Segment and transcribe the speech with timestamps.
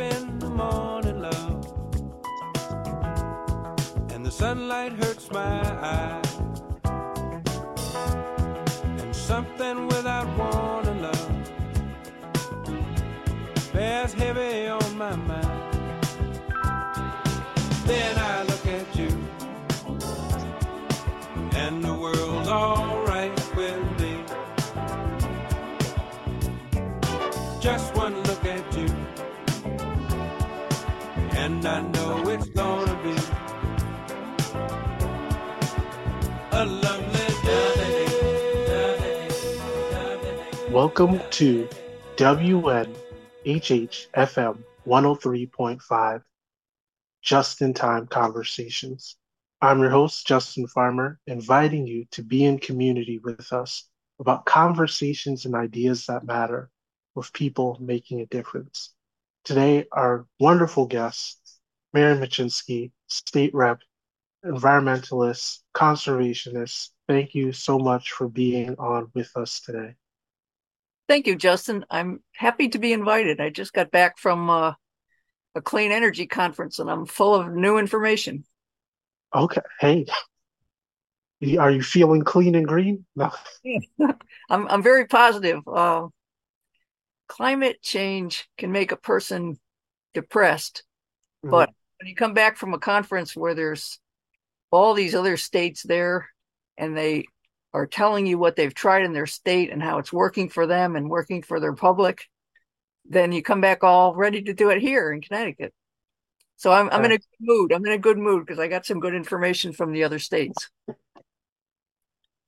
[0.00, 1.66] in the morning, love.
[4.12, 6.27] And the sunlight hurts my eyes.
[40.88, 41.68] Welcome to
[42.16, 42.94] WNHHFM
[44.86, 46.22] 103.5
[47.20, 49.16] Just in Time Conversations.
[49.60, 53.86] I'm your host, Justin Farmer, inviting you to be in community with us
[54.18, 56.70] about conversations and ideas that matter
[57.14, 58.94] with people making a difference.
[59.44, 61.38] Today, our wonderful guest,
[61.92, 63.80] Mary Mushinsky, state rep,
[64.42, 66.88] environmentalist, conservationist.
[67.06, 69.94] Thank you so much for being on with us today.
[71.08, 71.86] Thank you, Justin.
[71.90, 73.40] I'm happy to be invited.
[73.40, 74.74] I just got back from uh,
[75.54, 78.44] a clean energy conference and I'm full of new information.
[79.34, 79.62] Okay.
[79.80, 80.06] Hey,
[81.58, 83.06] are you feeling clean and green?
[83.16, 83.30] No.
[84.50, 85.60] I'm I'm very positive.
[85.66, 86.08] Uh,
[87.26, 89.58] climate change can make a person
[90.14, 90.84] depressed,
[91.44, 91.50] Mhm.
[91.50, 93.98] but when you come back from a conference where there's
[94.70, 96.28] all these other states there
[96.76, 97.24] and they
[97.74, 100.96] are telling you what they've tried in their state and how it's working for them
[100.96, 102.24] and working for their public,
[103.04, 105.72] then you come back all ready to do it here in Connecticut.
[106.56, 107.72] So I'm I'm in a good mood.
[107.72, 110.68] I'm in a good mood because I got some good information from the other states.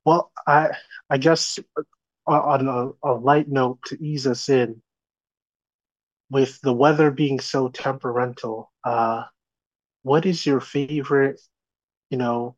[0.04, 0.70] Well, I
[1.08, 1.60] I guess
[2.26, 4.82] uh, on a, a light note to ease us in,
[6.28, 9.24] with the weather being so temperamental, uh,
[10.02, 11.40] what is your favorite,
[12.08, 12.56] you know,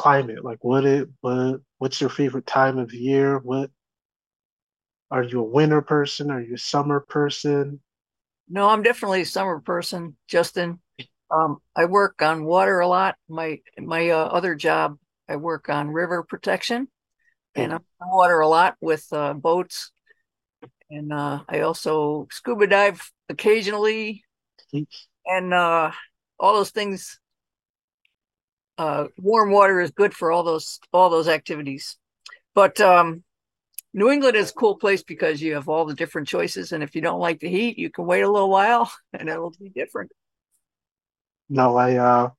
[0.00, 0.42] climate?
[0.42, 3.38] Like what it what what's your favorite time of year?
[3.38, 3.70] What
[5.10, 6.30] are you a winter person?
[6.30, 7.80] Are you a summer person?
[8.48, 10.80] No, I'm definitely a summer person, Justin.
[11.30, 13.16] Um, I work on water a lot.
[13.28, 14.96] My my uh, other job,
[15.28, 16.88] I work on river protection,
[17.54, 19.92] and I'm on water a lot with uh, boats.
[20.90, 24.24] And uh, I also scuba dive occasionally,
[25.26, 25.92] and uh,
[26.38, 27.19] all those things.
[28.80, 31.98] Uh, warm water is good for all those all those activities,
[32.54, 33.22] but um,
[33.92, 36.94] New England is a cool place because you have all the different choices, and if
[36.94, 40.10] you don't like the heat, you can wait a little while, and it'll be different.
[41.50, 42.30] No, I uh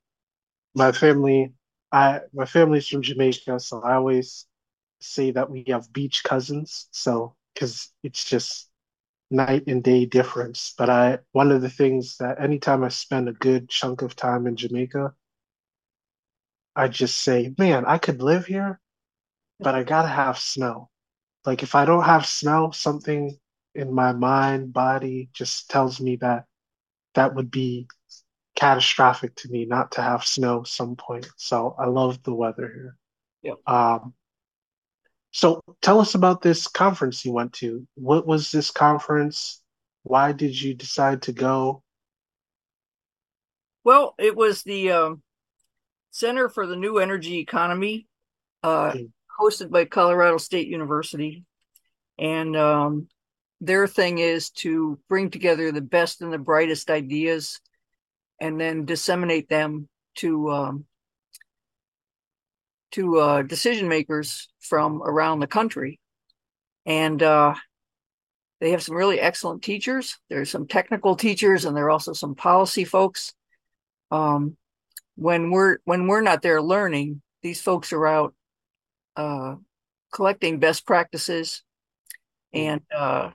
[0.73, 1.53] my family
[1.91, 4.47] I my family's from Jamaica, so I always
[4.99, 6.87] say that we have beach cousins.
[6.89, 8.67] So because it's just
[9.29, 10.73] night and day difference.
[10.75, 14.47] But I one of the things that anytime I spend a good chunk of time
[14.47, 15.13] in Jamaica,
[16.75, 18.79] I just say, man, I could live here,
[19.59, 20.89] but I gotta have snow.
[21.45, 23.37] Like if I don't have snow, something
[23.75, 26.45] in my mind, body just tells me that
[27.15, 27.87] that would be
[28.55, 31.27] catastrophic to me not to have snow some point.
[31.37, 32.95] So I love the weather here.
[33.43, 33.57] Yep.
[33.67, 34.13] Um,
[35.31, 37.87] so tell us about this conference you went to.
[37.95, 39.61] What was this conference?
[40.03, 41.83] Why did you decide to go?
[43.83, 45.23] Well, it was the um,
[46.11, 48.07] Center for the New Energy Economy,
[48.63, 48.93] uh,
[49.39, 51.45] hosted by Colorado State University,
[52.19, 53.07] and um,
[53.61, 57.59] their thing is to bring together the best and the brightest ideas,
[58.39, 60.85] and then disseminate them to um,
[62.91, 65.99] to uh, decision makers from around the country,
[66.85, 67.55] and uh,
[68.59, 70.17] they have some really excellent teachers.
[70.29, 73.33] There's some technical teachers, and there are also some policy folks.
[74.11, 74.57] Um,
[75.21, 78.33] when we're when we're not there learning, these folks are out
[79.15, 79.53] uh,
[80.11, 81.61] collecting best practices
[82.53, 83.29] and uh,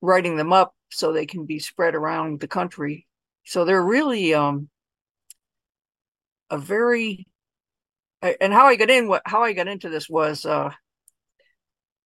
[0.00, 3.04] writing them up so they can be spread around the country.
[3.44, 4.68] So they're really um,
[6.50, 7.26] a very
[8.22, 10.70] and how I got in what how I got into this was uh,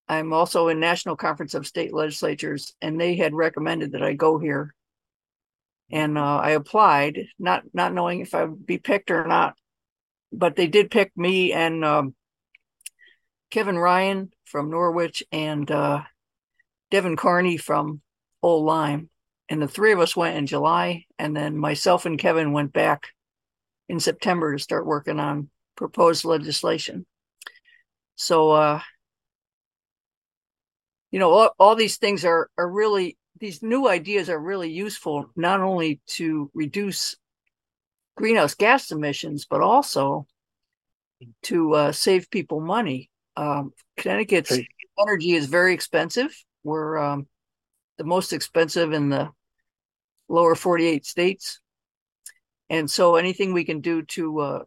[0.08, 4.38] I'm also in National Conference of State Legislatures, and they had recommended that I go
[4.38, 4.74] here,
[5.92, 9.54] and uh, I applied, not not knowing if I would be picked or not,
[10.32, 12.14] but they did pick me and um,
[13.50, 16.02] Kevin Ryan from Norwich and uh,
[16.90, 18.00] Devin Carney from
[18.42, 19.10] Old Lyme,
[19.50, 23.08] and the three of us went in July, and then myself and Kevin went back
[23.90, 27.04] in September to start working on proposed legislation.
[28.16, 28.80] So, uh,
[31.10, 35.28] you know, all, all these things are are really these new ideas are really useful
[35.34, 37.16] not only to reduce
[38.16, 40.28] greenhouse gas emissions, but also
[41.42, 43.10] to uh, save people money.
[43.36, 44.68] Um, Connecticut's Right.
[45.00, 46.32] energy is very expensive.
[46.62, 47.26] We're um,
[47.98, 49.30] the most expensive in the
[50.28, 51.58] lower 48 states.
[52.70, 54.64] And so anything we can do to uh,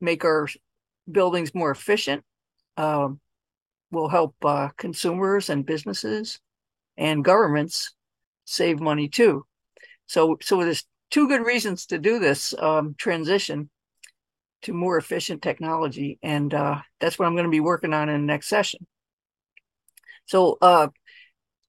[0.00, 0.48] make our
[1.12, 2.24] buildings more efficient
[2.78, 3.20] um,
[3.90, 6.40] will help uh, consumers and businesses
[6.96, 7.92] and governments
[8.44, 9.46] save money too.
[10.06, 13.70] So, so there's two good reasons to do this um, transition
[14.62, 18.20] to more efficient technology, and uh, that's what I'm going to be working on in
[18.20, 18.86] the next session.
[20.26, 20.88] So, uh,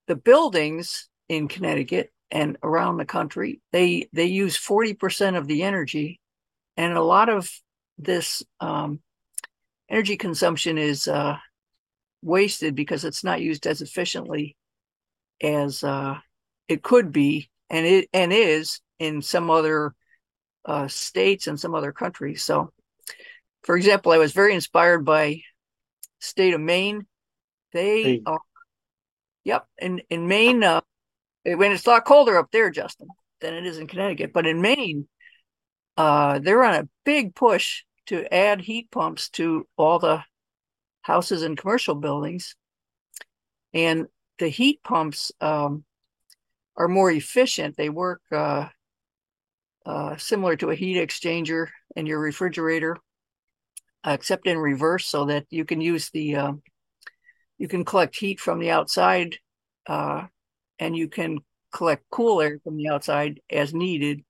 [0.07, 6.19] the buildings in Connecticut and around the country they they use 40% of the energy,
[6.77, 7.49] and a lot of
[7.97, 8.99] this um,
[9.89, 11.37] energy consumption is uh,
[12.21, 14.55] wasted because it's not used as efficiently
[15.41, 16.15] as uh,
[16.67, 19.93] it could be and it and is in some other
[20.65, 22.43] uh, states and some other countries.
[22.43, 22.71] So,
[23.63, 25.41] for example, I was very inspired by
[26.19, 27.05] state of Maine.
[27.73, 28.21] They Hey.
[28.25, 28.39] are,
[29.43, 30.81] yep, in in Maine, uh,
[31.43, 33.07] when it's a lot colder up there, Justin,
[33.41, 35.07] than it is in Connecticut, but in Maine,
[35.97, 40.23] uh, they're on a big push to add heat pumps to all the
[41.01, 42.55] houses and commercial buildings,
[43.73, 44.07] and
[44.39, 45.83] the heat pumps um,
[46.77, 47.75] are more efficient.
[47.77, 48.67] They work uh,
[49.85, 52.97] uh, similar to a heat exchanger in your refrigerator,
[54.05, 56.53] except in reverse, so that you can use the uh,
[57.57, 59.37] you can collect heat from the outside,
[59.87, 60.23] uh,
[60.79, 61.39] and you can
[61.71, 64.23] collect cool air from the outside as needed.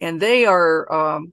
[0.00, 1.32] And they are um,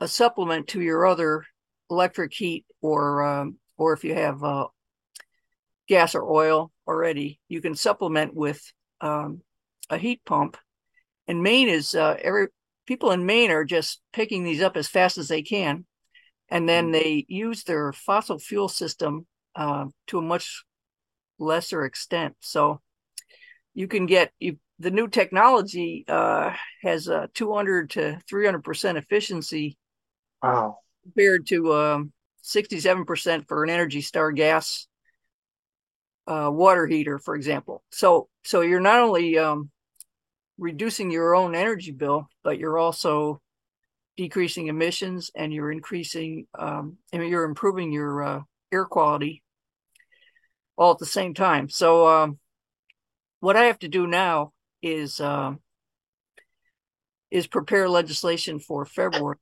[0.00, 1.44] a supplement to your other
[1.90, 4.66] electric heat, or um, or if you have uh,
[5.88, 8.60] gas or oil already, you can supplement with
[9.00, 9.42] um,
[9.90, 10.56] a heat pump.
[11.26, 12.48] And Maine is uh, every
[12.86, 15.84] people in Maine are just picking these up as fast as they can,
[16.48, 20.64] and then they use their fossil fuel system uh, to a much
[21.38, 22.34] lesser extent.
[22.40, 22.80] So
[23.74, 29.76] you can get you, the new technology uh, has a 200 to 300 percent efficiency
[30.42, 30.78] Wow.
[31.02, 32.12] compared to um,
[32.44, 34.86] 67% for an Energy Star gas
[36.26, 37.82] uh, water heater, for example.
[37.90, 39.68] So, so you're not only um,
[40.56, 43.42] reducing your own energy bill, but you're also
[44.16, 48.40] decreasing emissions and you're increasing, um, mean, you're improving your uh,
[48.72, 49.42] air quality
[50.78, 51.68] all at the same time.
[51.68, 52.38] So, um,
[53.40, 55.60] what I have to do now is um,
[57.30, 59.36] is prepare legislation for February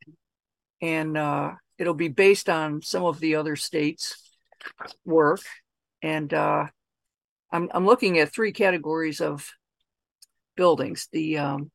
[0.82, 4.32] and uh, it'll be based on some of the other states'
[5.04, 5.42] work.
[6.02, 6.66] And uh,
[7.50, 9.48] I'm I'm looking at three categories of
[10.56, 11.70] buildings: the um,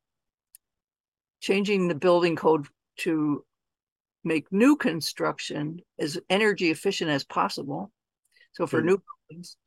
[1.40, 3.44] changing the building code to
[4.24, 7.92] make new construction as energy efficient as possible.
[8.54, 8.88] So for Hmm.
[8.88, 9.58] new buildings,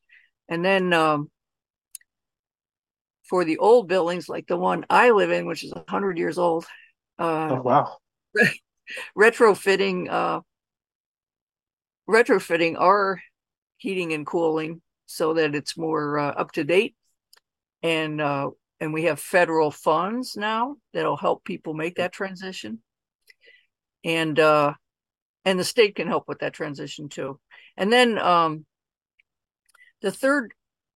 [0.49, 1.31] and then um,
[3.29, 6.67] for the old buildings like the one I live in, which is hundred years old.
[7.19, 7.97] Uh, Oh wow.
[9.19, 10.41] retrofitting uh
[12.09, 13.21] retrofitting our
[13.79, 16.95] heating and cooling so that it's more uh, up to date.
[17.83, 22.81] And uh and we have federal funds now that'll help people make that transition.
[24.05, 24.75] And uh
[25.45, 27.39] and the state can help with that transition too.
[27.77, 28.65] And then um
[30.01, 30.53] the third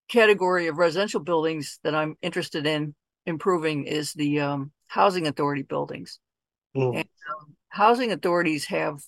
[0.08, 2.94] category of residential buildings that i'm interested in
[3.28, 6.18] improving is the um, housing authority buildings.
[6.76, 6.96] Mm.
[6.96, 9.00] and um, housing authorities have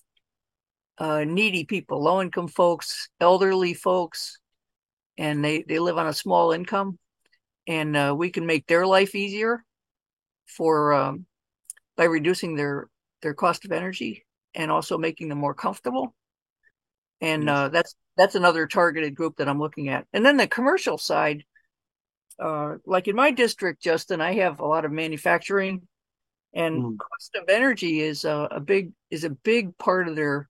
[0.98, 4.38] uh, needy people, low income folks, elderly folks,
[5.20, 6.98] and they, they live on a small income.
[7.66, 9.62] And uh, we can make their life easier
[10.46, 11.26] for um,
[11.96, 12.88] by reducing their
[13.20, 14.24] their cost of energy
[14.54, 16.14] and also making them more comfortable.
[17.20, 20.06] And uh, that's that's another targeted group that I'm looking at.
[20.14, 21.44] And then the commercial side,
[22.38, 25.86] uh, like in my district, Justin, I have a lot of manufacturing
[26.54, 26.98] and Mm.
[26.98, 30.48] cost of energy is a, a big is a big part of their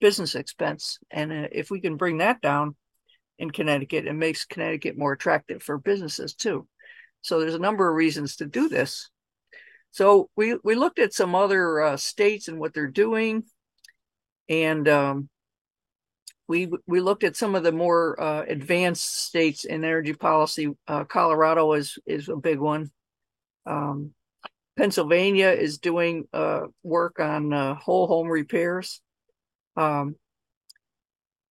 [0.00, 2.74] business expense and uh, if we can bring that down
[3.38, 4.06] in Connecticut.
[4.06, 6.66] It makes Connecticut more attractive for businesses too.
[7.22, 9.10] So there's a number of reasons to do this.
[9.92, 13.44] So we we looked at some other uh, states and what they're doing.
[14.48, 15.28] And um,
[16.48, 20.68] we we looked at some of the more uh, advanced states in energy policy.
[20.88, 22.90] Uh, Colorado is is a big one.
[23.66, 24.12] Um,
[24.76, 29.00] Pennsylvania is doing uh, work on uh, whole home repairs.
[29.76, 30.16] Um,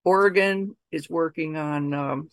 [0.04, 2.30] Oregon is working on um,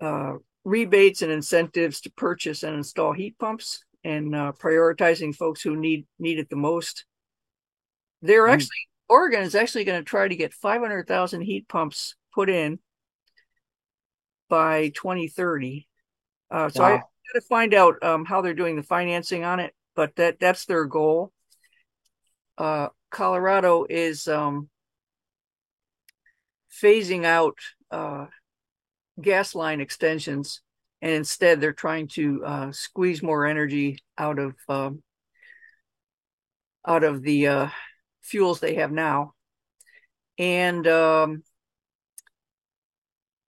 [0.00, 5.76] uh, rebates and incentives to purchase and install heat pumps and uh, prioritizing folks who
[5.76, 7.04] need need it the most.
[8.22, 8.54] They're Mm.
[8.54, 12.78] actually Oregon is actually going to try to get 500,000 heat pumps put in
[14.48, 15.88] by 2030.
[16.50, 17.04] Uh, so I got
[17.34, 20.84] to find out um, how they're doing the financing on it, but that that's their
[20.84, 21.32] goal.
[22.56, 24.68] Uh, Colorado is um,
[26.70, 27.58] phasing out
[27.90, 28.26] uh,
[29.20, 30.60] gas line extensions,
[31.02, 35.02] and instead they're trying to uh, squeeze more energy out of um,
[36.86, 37.68] out of the uh,
[38.22, 39.34] fuels they have now,
[40.38, 41.42] and um,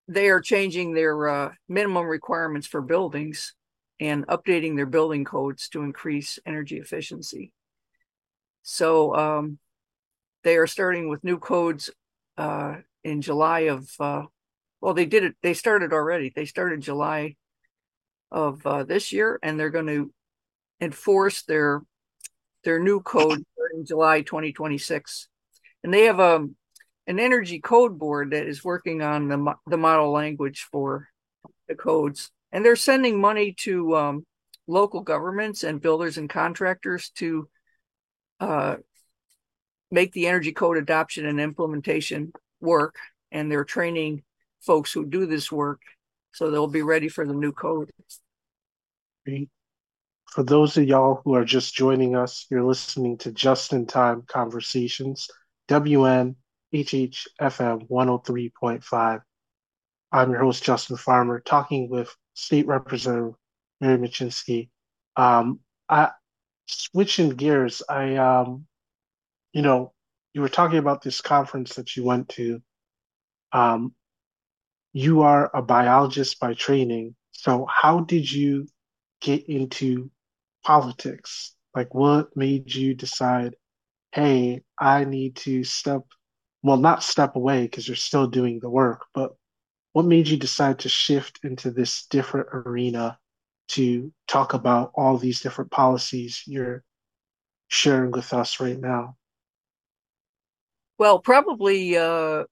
[0.08, 3.54] they are changing their uh, minimum requirements for buildings
[4.00, 7.52] and updating their building codes to increase energy efficiency.
[8.62, 9.58] So um,
[10.42, 11.90] they are starting with new codes
[12.36, 13.88] uh, in July of.
[13.98, 14.24] Uh,
[14.80, 15.36] well, they did it.
[15.42, 16.32] They started already.
[16.34, 17.36] They started July
[18.30, 20.12] of uh, this year, and they're going to
[20.80, 21.82] enforce their
[22.64, 25.28] their new code starting July 2026.
[25.84, 26.56] And they have um,
[27.06, 31.08] an energy code board that is working on the the model language for
[31.68, 34.26] the codes, and they're sending money to um,
[34.66, 37.48] local governments and builders and contractors to
[38.40, 38.76] uh,
[39.90, 42.94] make the energy code adoption and implementation work.
[43.30, 44.22] And they're training
[44.60, 45.80] folks who do this work
[46.32, 47.90] so they'll be ready for the new code.
[50.30, 54.22] For those of y'all who are just joining us, you're listening to Just in Time
[54.26, 55.28] Conversations,
[55.68, 56.34] WN
[56.74, 59.20] HHFM 103.5.
[60.10, 63.34] I'm your host, Justin Farmer, talking with State Representative
[63.80, 64.70] Mary Mushinsky.
[65.16, 66.10] Um, I
[66.66, 68.66] switching gears, I um,
[69.52, 69.91] you know,
[70.34, 72.62] you were talking about this conference that you went to.
[73.52, 73.94] Um,
[74.92, 78.66] you are a biologist by training, so how did you
[79.20, 80.10] get into
[80.64, 81.54] politics?
[81.74, 83.56] Like, what made you decide,
[84.12, 86.02] hey, I need to step,
[86.62, 89.32] well, not step away because you're still doing the work, but
[89.92, 93.18] what made you decide to shift into this different arena
[93.68, 96.82] to talk about all these different policies you're
[97.68, 99.16] sharing with us right now?
[101.02, 102.44] Well, probably uh,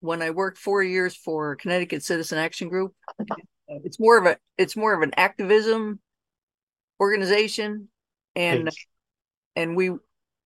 [0.00, 2.94] when I worked four years for Connecticut Citizen Action Group,
[3.68, 6.00] it's more of a it's more of an activism
[6.98, 7.90] organization,
[8.34, 8.86] and Thanks.
[9.54, 9.90] and we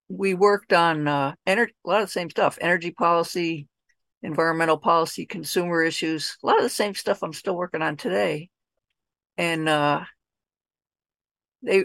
[0.09, 3.69] we worked on uh, a lot of the same stuff: energy policy,
[4.21, 6.37] environmental policy, consumer issues.
[6.43, 8.51] A lot of the same stuff I'm still working on today,
[9.37, 10.01] and uh,
[11.63, 11.85] they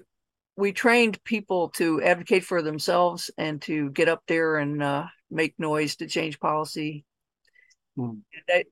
[0.55, 5.55] we trained people to advocate for themselves and to get up there and uh, make
[5.57, 7.05] noise to change policy.
[7.95, 8.19] Hmm.
[8.47, 8.65] That,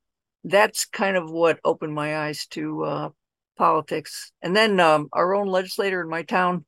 [0.43, 3.09] that's kind of what opened my eyes to uh,
[3.57, 4.31] politics.
[4.41, 6.65] And then um, our own legislator in my town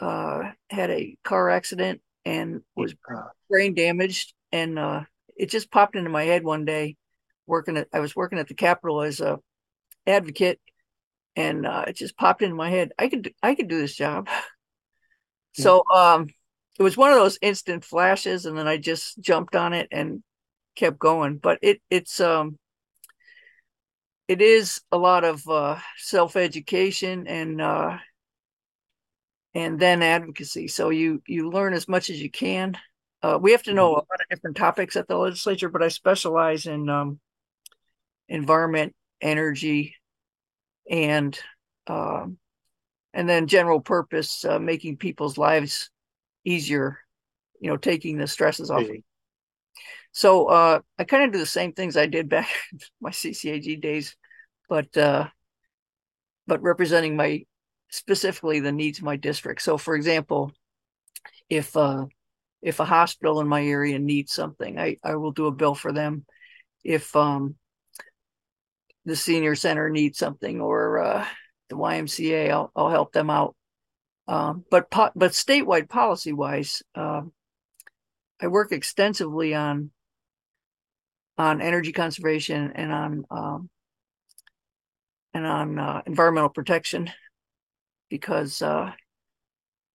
[0.00, 2.94] uh, had a car accident and was
[3.48, 5.02] brain damaged, and uh,
[5.36, 6.96] it just popped into my head one day.
[7.46, 9.38] Working at, I was working at the Capitol as a
[10.06, 10.60] advocate,
[11.34, 12.92] and uh, it just popped into my head.
[12.98, 14.28] I could, I could do this job.
[15.52, 16.28] So um,
[16.80, 20.22] it was one of those instant flashes, and then I just jumped on it and
[20.76, 21.36] kept going.
[21.36, 22.58] But it, it's um,
[24.26, 27.98] it is a lot of uh, self education and uh,
[29.52, 30.68] and then advocacy.
[30.68, 32.78] So you you learn as much as you can.
[33.22, 35.88] Uh, we have to know a lot of different topics at the legislature, but I
[35.88, 37.20] specialize in um,
[38.26, 39.96] environment, energy,
[40.90, 41.38] and
[41.88, 42.38] um,
[43.12, 45.90] and then general purpose, uh, making people's lives
[46.44, 46.98] easier.
[47.60, 48.82] You know, taking the stresses off.
[50.12, 53.80] So uh, I kind of do the same things I did back in my CCAG
[53.80, 54.16] days,
[54.68, 55.28] but uh,
[56.46, 57.44] but representing my
[57.90, 59.62] specifically the needs of my district.
[59.62, 60.52] So, for example,
[61.48, 62.06] if uh,
[62.62, 65.92] if a hospital in my area needs something, I I will do a bill for
[65.92, 66.24] them.
[66.82, 67.56] If um,
[69.04, 71.26] the senior center needs something or uh,
[71.68, 73.54] the YMCA, I'll I'll help them out.
[74.30, 77.32] Um, but po- but statewide policy wise, um,
[78.40, 79.90] I work extensively on
[81.36, 83.70] on energy conservation and on um,
[85.34, 87.10] and on uh, environmental protection
[88.08, 88.92] because uh,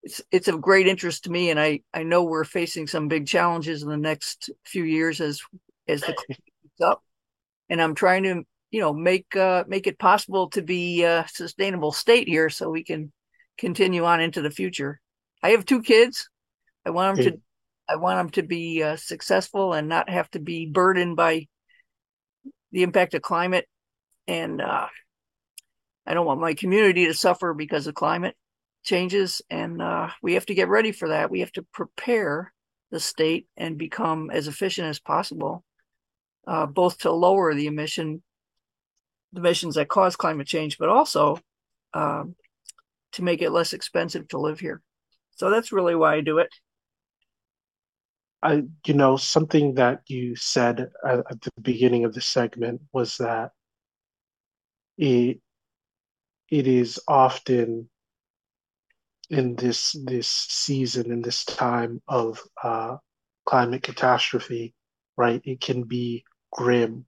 [0.04, 3.27] it's it's of great interest to me, and I I know we're facing some big
[3.27, 5.42] challenges in the next few years as
[5.88, 7.01] as the climate heats up,
[7.70, 11.94] and I'm trying to you know make uh, make it possible to be a sustainable
[11.94, 13.13] state here so we can
[13.57, 15.00] continue on into the future.
[15.41, 16.29] I have two kids.
[16.85, 17.41] I want them to
[17.88, 21.47] I want them to be uh, successful and not have to be burdened by
[22.71, 23.67] the impact of climate
[24.27, 24.88] and uh,
[26.05, 28.35] I don't want my community to suffer because of climate
[28.83, 31.31] changes, and uh, we have to get ready for that.
[31.31, 32.53] We have to prepare
[32.91, 35.63] the state and become as efficient as possible,
[36.47, 38.21] uh, both to lower the emission
[39.33, 41.38] the emissions that cause climate change, but also
[41.93, 42.35] um,
[43.15, 44.81] to make it less expensive to live here.
[45.31, 46.50] So that's really why I do it.
[48.43, 53.17] I, you know, something that you said at, at the beginning of the segment was
[53.17, 53.51] that
[54.98, 55.39] it
[56.51, 57.89] it is often
[59.29, 62.98] in this this season in this time of uh,
[63.45, 64.75] climate catastrophe,
[65.17, 65.41] right?
[65.43, 67.05] It can be grim,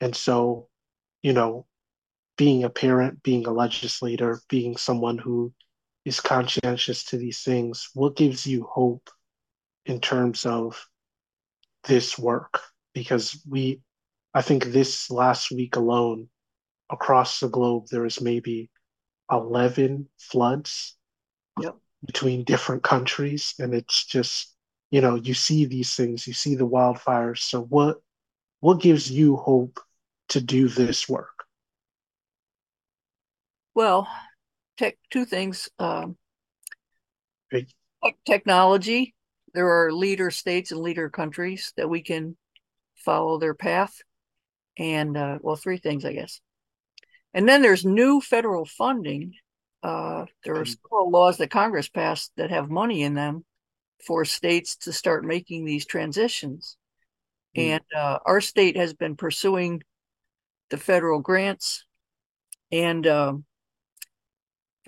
[0.00, 0.68] and so
[1.22, 1.66] you know,
[2.40, 5.52] being a parent, being a legislator, being someone who
[6.06, 9.10] is conscientious to these things, what gives you hope
[9.84, 10.88] in terms of
[11.84, 12.62] this work?
[12.94, 13.82] Because we,
[14.32, 16.30] I think this last week alone,
[16.90, 18.70] across the globe, there was maybe
[19.30, 20.96] 11 floods
[21.60, 21.76] yep.
[22.06, 23.52] between different countries.
[23.58, 24.56] And it's just,
[24.90, 27.40] you know, you see these things, you see the wildfires.
[27.40, 27.98] So what,
[28.60, 29.78] what gives you hope
[30.30, 31.39] to do this work?
[33.74, 34.08] Well,
[34.76, 35.68] tech, two things.
[35.78, 36.16] Um,
[37.50, 37.72] Great.
[38.26, 39.14] technology.
[39.54, 42.36] There are leader states and leader countries that we can
[42.94, 43.94] follow their path.
[44.78, 46.40] And, uh, well, three things, I guess.
[47.34, 49.34] And then there's new federal funding.
[49.82, 53.44] Uh, there are several laws that Congress passed that have money in them
[54.06, 56.76] for states to start making these transitions.
[57.56, 57.62] Mm.
[57.62, 59.82] And uh, our state has been pursuing
[60.70, 61.84] the federal grants.
[62.72, 63.44] And um,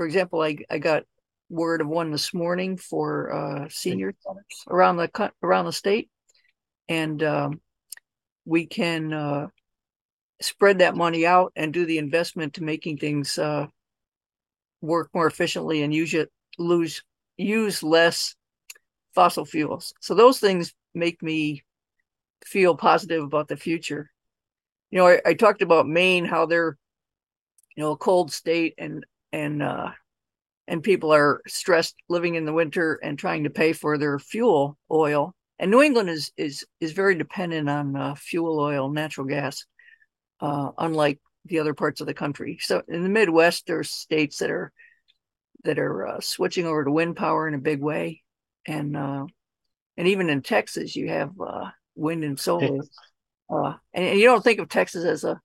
[0.02, 1.04] for example, I, I got
[1.49, 6.11] word of one this morning for uh, senior centers around the around the state,
[6.88, 7.60] and um,
[8.45, 9.47] we can uh,
[10.41, 13.69] spread that money out and do the investment to making things uh,
[14.80, 17.04] work more efficiently and use it lose
[17.36, 18.34] use less
[19.15, 19.95] fossil fuels.
[20.00, 21.62] So those things make me
[22.45, 24.10] feel positive about the future.
[24.91, 26.76] You know, I, I, talked about Maine, how they're,
[27.76, 29.90] you know, a cold state and and uh
[30.68, 34.78] and people are stressed living in the winter and trying to pay for their fuel
[34.90, 35.34] oil.
[35.58, 39.64] And New England is is is very dependent on uh, fuel oil, natural gas,
[40.40, 42.58] uh, unlike the other parts of the country.
[42.60, 44.73] So in the Midwest, there's states that are
[45.64, 48.23] that are uh, switching over to wind power in a big way,
[48.66, 49.26] and uh,
[49.97, 52.82] and even in Texas, you have uh, wind and solar.
[53.50, 55.40] Uh, and you don't think of Texas as a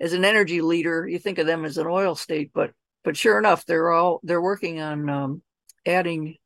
[0.00, 1.06] as an energy leader.
[1.06, 2.72] You think of them as an oil state, but
[3.04, 5.42] but sure enough, they're all they're working on um,
[5.86, 6.36] adding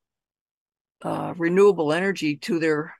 [1.02, 2.94] uh, renewable energy to their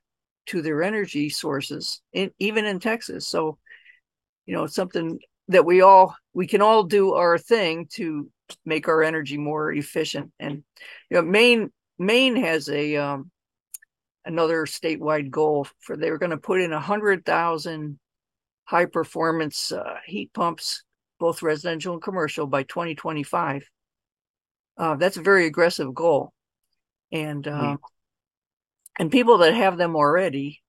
[0.46, 3.28] to their energy sources, in, even in Texas.
[3.28, 3.58] So,
[4.46, 8.30] you know, it's something that we all we can all do our thing to
[8.64, 10.32] make our energy more efficient.
[10.38, 10.64] And
[11.10, 13.30] you know, Maine Maine has a um,
[14.24, 17.98] another statewide goal for they were going to put in a hundred thousand
[18.72, 20.82] high performance uh, heat pumps,
[21.20, 23.68] both residential and commercial, by 2025.
[24.78, 26.32] Uh, that's a very aggressive goal,
[27.12, 27.76] and uh,
[28.98, 30.62] and people that have them already,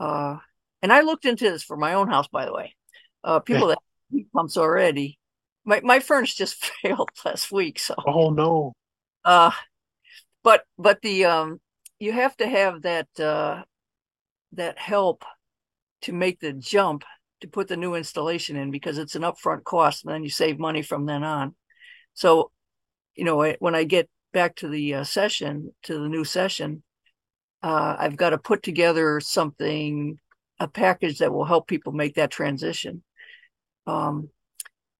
[0.00, 0.36] uh,
[0.82, 2.74] and I looked into this for my own house, by the way.
[3.22, 5.20] Uh, people that have heat pumps already.
[5.64, 8.72] My my furnace just failed last week, so oh no.
[9.24, 9.52] Uh,
[10.42, 11.60] but but the um
[12.00, 13.62] you have to have that uh,
[14.54, 15.24] that help
[16.02, 17.04] to make the jump
[17.40, 20.58] to put the new installation in because it's an upfront cost and then you save
[20.58, 21.54] money from then on.
[22.14, 22.50] So
[23.14, 26.84] you know when i get back to the uh, session to the new session
[27.64, 30.20] uh, i've got to put together something
[30.60, 33.02] a package that will help people make that transition.
[33.86, 34.30] Um,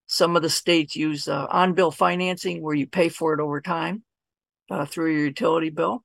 [0.07, 3.61] some of the states use uh, on bill financing where you pay for it over
[3.61, 4.03] time
[4.71, 6.03] uh, through your utility bill.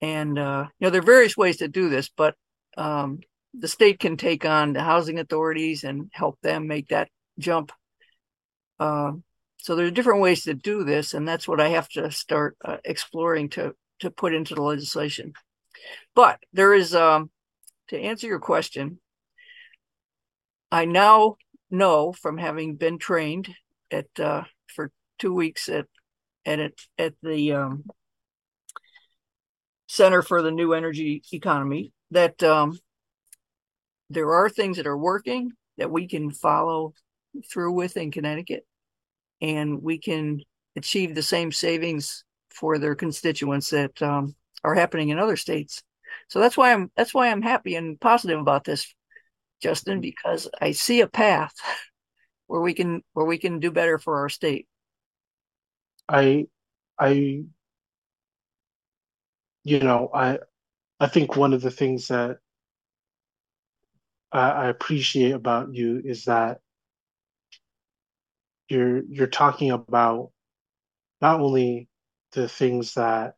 [0.00, 2.34] And uh, you know there are various ways to do this, but
[2.76, 3.20] um,
[3.54, 7.08] the state can take on the housing authorities and help them make that
[7.38, 7.72] jump.
[8.78, 9.12] Uh,
[9.58, 12.56] so there are different ways to do this, and that's what I have to start
[12.64, 15.34] uh, exploring to to put into the legislation.
[16.14, 17.30] But there is, um,
[17.88, 18.98] to answer your question,
[20.72, 21.36] I now
[21.70, 23.54] know from having been trained
[23.90, 25.86] at uh, for two weeks at
[26.46, 27.84] at at the um,
[29.86, 32.78] Center for the New Energy Economy that um,
[34.10, 36.92] there are things that are working that we can follow
[37.50, 38.66] through with in Connecticut,
[39.40, 40.40] and we can
[40.76, 45.82] achieve the same savings for their constituents that um, are happening in other states.
[46.28, 48.92] So that's why I'm that's why I'm happy and positive about this,
[49.62, 51.54] Justin, because I see a path
[52.48, 54.66] where we can where we can do better for our state.
[56.08, 56.46] I
[56.98, 57.44] I
[59.62, 60.38] you know, I
[60.98, 62.38] I think one of the things that
[64.32, 66.60] I, I appreciate about you is that
[68.68, 70.30] you're you're talking about
[71.20, 71.88] not only
[72.32, 73.34] the things that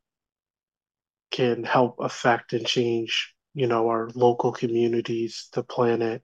[1.30, 6.22] can help affect and change, you know, our local communities, the planet,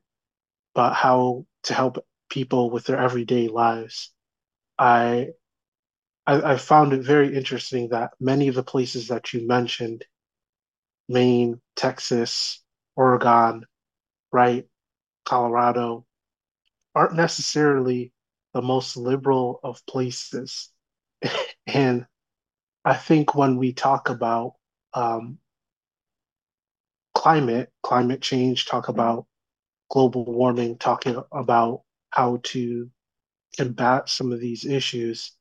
[0.74, 1.98] but how to help
[2.30, 4.12] people with their everyday lives.
[4.78, 5.30] I
[6.26, 10.04] I, I found it very interesting that many of the places that you mentioned,
[11.08, 12.62] Maine, Texas,
[12.96, 13.64] Oregon,
[14.32, 14.66] right,
[15.24, 16.06] Colorado,
[16.94, 18.12] aren't necessarily
[18.54, 20.70] the most liberal of places.
[21.66, 22.06] and
[22.84, 24.54] I think when we talk about
[24.94, 25.38] um,
[27.14, 29.26] climate, climate change, talk about
[29.90, 32.90] global warming, talking about how to
[33.56, 35.32] combat some of these issues,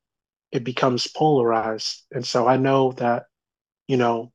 [0.51, 2.05] it becomes polarized.
[2.11, 3.25] And so I know that,
[3.87, 4.31] you know,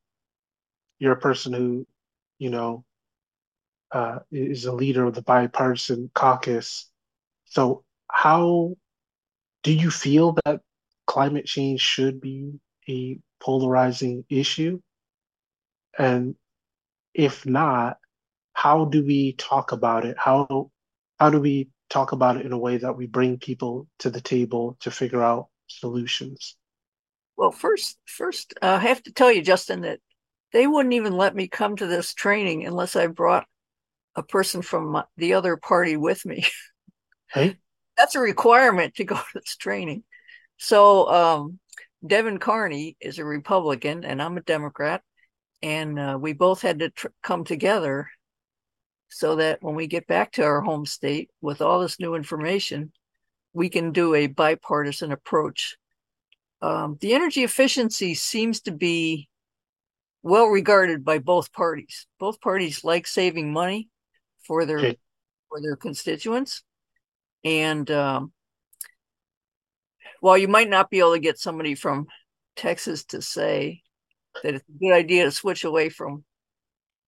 [0.99, 1.87] you're a person who,
[2.39, 2.85] you know,
[3.93, 6.89] uh, is a leader of the bipartisan caucus.
[7.45, 8.75] So how
[9.61, 10.61] do you feel that
[11.05, 14.81] climate change should be a polarizing issue?
[15.97, 16.35] And
[17.13, 17.97] if not,
[18.53, 20.17] how do we talk about it?
[20.17, 20.71] How
[21.19, 24.21] how do we talk about it in a way that we bring people to the
[24.21, 26.55] table to figure out solutions?
[27.37, 29.99] Well, first, first, uh, I have to tell you, Justin, that
[30.51, 33.45] they wouldn't even let me come to this training unless I brought
[34.15, 36.45] a person from the other party with me.
[37.33, 37.57] Hey,
[37.97, 40.03] that's a requirement to go to this training.
[40.57, 41.59] So, um,
[42.05, 45.01] Devin Carney is a Republican, and I'm a Democrat,
[45.63, 48.07] and uh, we both had to tr- come together
[49.09, 52.91] so that when we get back to our home state with all this new information,
[53.53, 55.77] we can do a bipartisan approach.
[56.61, 59.29] Um, the energy efficiency seems to be
[60.23, 62.07] well regarded by both parties.
[62.19, 63.89] Both parties like saving money
[64.45, 64.97] for their okay.
[65.49, 66.63] for their constituents,
[67.43, 68.31] and um,
[70.19, 72.07] while you might not be able to get somebody from
[72.55, 73.81] Texas to say
[74.43, 76.23] that it's a good idea to switch away from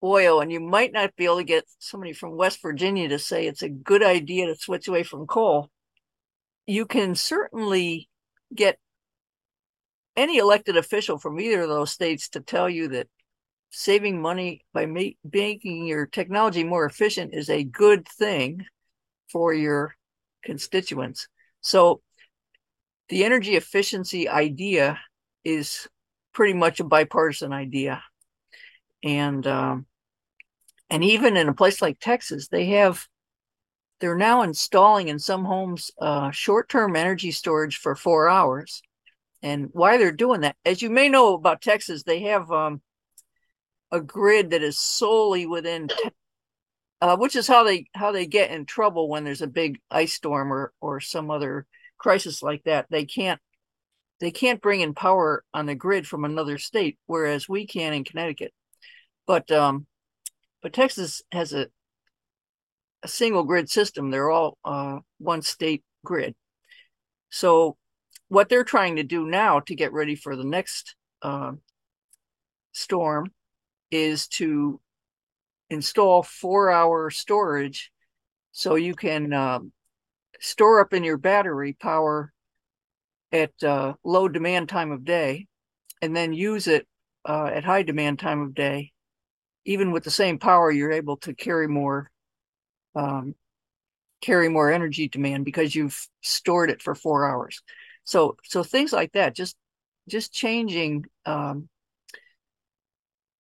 [0.04, 3.48] oil, and you might not be able to get somebody from West Virginia to say
[3.48, 5.70] it's a good idea to switch away from coal
[6.68, 8.10] you can certainly
[8.54, 8.78] get
[10.16, 13.08] any elected official from either of those states to tell you that
[13.78, 18.66] saving money by ma- making your technology more efficient is a good thing
[19.30, 19.96] for your
[20.44, 21.28] constituents.
[21.60, 22.02] So
[23.10, 25.00] the energy efficiency idea
[25.44, 25.90] is
[26.34, 28.02] pretty much a bipartisan idea.
[29.04, 29.86] And um,
[30.90, 33.06] and even in a place like Texas, they have
[34.00, 38.82] they're now installing in some homes uh, short-term energy storage for four hours.
[39.42, 42.82] And why they're doing that, as you may know about Texas, they have um,
[43.92, 45.90] a grid that is solely within,
[47.02, 50.14] uh, which is how they how they get in trouble when there's a big ice
[50.14, 51.66] storm or or some other
[51.98, 52.88] crisis like that.
[52.90, 53.40] They can't
[54.20, 58.04] they can't bring in power on the grid from another state, whereas we can in
[58.04, 58.54] Connecticut.
[59.28, 59.88] But um,
[60.62, 61.68] but Texas has a
[63.04, 64.10] a single grid system.
[64.10, 66.36] They're all uh, one state grid.
[67.30, 67.78] So
[68.30, 71.52] what they're trying to do now to get ready for the next uh,
[72.72, 73.32] storm
[73.96, 74.80] is to
[75.70, 77.92] install four hour storage
[78.52, 79.72] so you can um,
[80.40, 82.32] store up in your battery power
[83.32, 85.48] at uh, low demand time of day
[86.02, 86.88] and then use it
[87.28, 88.92] uh, at high demand time of day
[89.66, 92.12] even with the same power you're able to carry more
[92.96, 93.36] um,
[94.22, 97.62] carry more energy demand because you've stored it for four hours.
[98.04, 99.56] So so things like that, just
[100.08, 101.70] just changing um,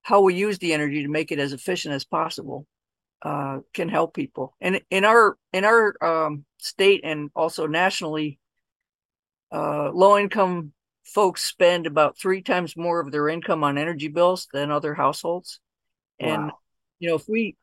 [0.05, 2.67] how we use the energy to make it as efficient as possible
[3.23, 4.55] uh, can help people.
[4.61, 8.37] And in our in our um, state and also nationally,
[9.51, 14.47] uh, low income folks spend about three times more of their income on energy bills
[14.53, 15.59] than other households.
[16.19, 16.59] And Wow.
[16.99, 17.55] you know, if we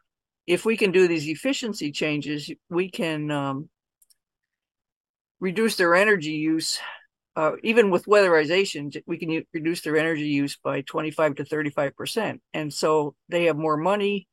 [0.45, 3.69] if we can do these efficiency changes, we can um,
[5.39, 6.81] reduce their energy use.
[7.35, 11.97] Uh, even with weatherization, we can u- reduce their energy use by 25 to 35
[11.97, 14.29] percent, and so they have more money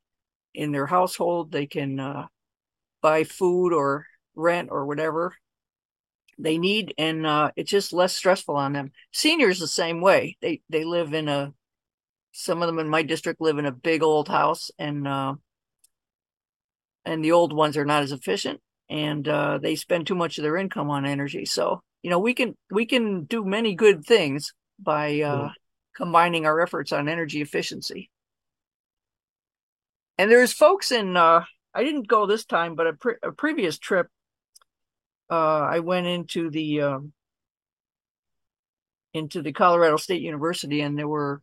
[0.54, 1.50] in their household.
[1.50, 2.26] They can uh,
[3.00, 5.34] buy food or rent or whatever
[6.38, 8.92] they need, and uh, it's just less stressful on them.
[9.12, 10.36] Seniors the same way.
[10.42, 11.54] They they live in a
[12.32, 15.34] some of them in my district live in a big old house, and uh,
[17.04, 18.60] and the old ones are not as efficient
[18.90, 21.44] and uh, they spend too much of their income on energy.
[21.44, 25.52] So you know we can we can do many good things by uh, mm.
[25.94, 28.10] combining our efforts on energy efficiency.
[30.18, 33.78] And there's folks in uh, I didn't go this time, but a, pre- a previous
[33.78, 34.08] trip
[35.30, 37.12] uh, I went into the um,
[39.14, 41.42] into the Colorado State University, and there were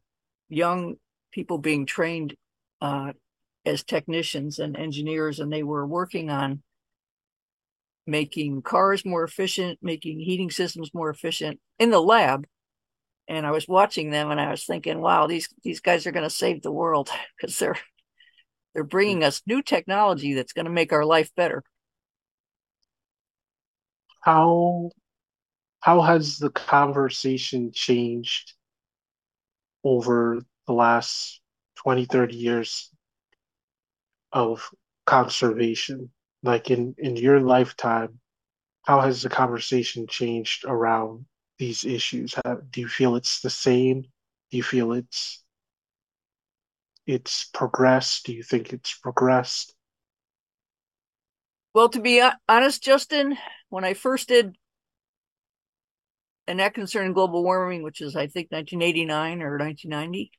[0.50, 0.96] young
[1.32, 2.36] people being trained
[2.82, 3.14] uh,
[3.66, 6.62] as technicians and engineers, and they were working on
[8.08, 12.48] making cars more efficient, making heating systems more efficient in the lab.
[13.28, 16.24] And I was watching them, and I was thinking, "Wow, these these guys are going
[16.24, 17.78] to save the world because they're
[18.74, 21.64] they're bringing us new technology that's going to make our life better."
[24.22, 24.92] How
[25.82, 28.54] how has the conversation changed
[29.84, 31.42] over the last
[31.76, 32.92] 20 30 years
[34.34, 34.70] of
[35.06, 36.12] conservation
[36.44, 38.20] like in in your lifetime
[38.84, 41.26] how has the conversation changed around
[41.58, 45.44] these issues how, do you feel it's the same do you feel it's
[47.06, 49.74] it's progressed do you think it's progressed
[51.74, 53.38] well to be honest justin
[53.70, 54.56] when i first did
[56.48, 60.32] and that concerned global warming, which is I think 1989 or 1990.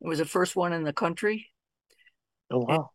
[0.00, 1.48] It was the first one in the country.
[2.50, 2.90] Oh wow!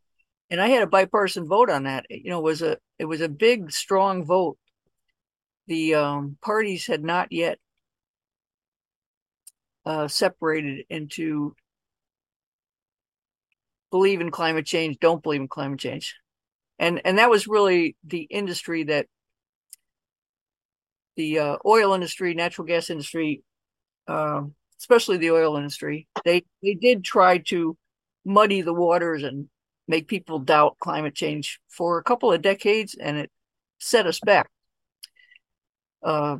[0.51, 2.05] And, I had a bipartisan vote on that.
[2.09, 4.57] You know, it was a it was a big, strong vote.
[5.67, 7.59] The um, parties had not yet
[9.85, 11.55] uh, separated into
[13.91, 16.15] believe in climate change, don't believe in climate change,
[16.79, 19.07] and and that was really the industry that
[21.15, 23.43] the uh, oil industry, natural gas industry,
[24.07, 27.77] um, especially the oil industry, they they did try to
[28.25, 29.49] muddy the waters and
[29.89, 33.31] make people doubt climate change for a couple of decades, and it
[33.79, 34.49] set us back.
[36.03, 36.37] Uh,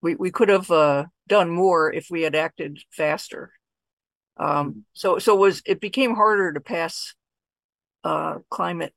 [0.00, 3.52] we we could have uh, done more if we had acted faster.
[4.38, 7.14] Um, so so it was it became harder to pass
[8.02, 8.94] uh, climate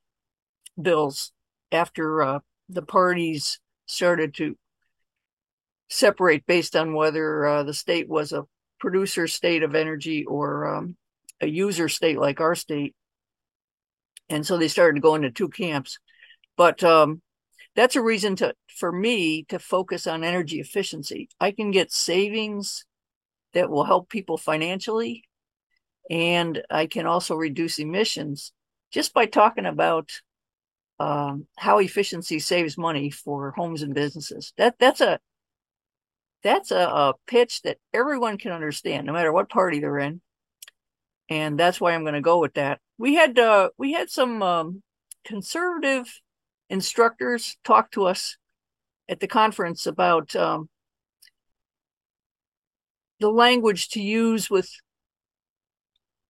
[0.81, 1.33] bills
[1.71, 4.57] after uh, the parties started to
[5.89, 8.45] separate based on whether uh, the state was a
[8.79, 10.95] producer state of energy or um,
[11.41, 12.95] a user state like our state.
[14.29, 15.99] And so they started to go into two camps.
[16.57, 17.21] But um,
[17.75, 21.29] that's a reason to for me to focus on energy efficiency.
[21.39, 22.85] I can get savings
[23.53, 25.23] that will help people financially,
[26.09, 28.51] and I can also reduce emissions
[28.91, 30.11] just by talking about
[30.99, 34.53] um, how efficiency saves money for homes and businesses.
[34.57, 35.19] That that's a
[36.43, 40.21] that's a, a pitch that everyone can understand, no matter what party they're in.
[41.29, 42.79] And that's why I'm going to go with that.
[42.97, 44.81] We had uh, we had some um,
[45.25, 46.07] conservative
[46.69, 48.37] instructors talk to us
[49.09, 50.69] at the conference about um,
[53.19, 54.69] the language to use with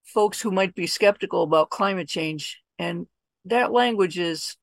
[0.04, 2.58] folks who might be skeptical about climate change.
[2.78, 3.06] And
[3.44, 4.56] that language is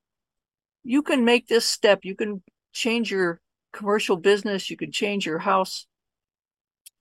[0.83, 2.41] you can make this step, you can
[2.73, 3.39] change your
[3.73, 5.87] commercial business, you can change your house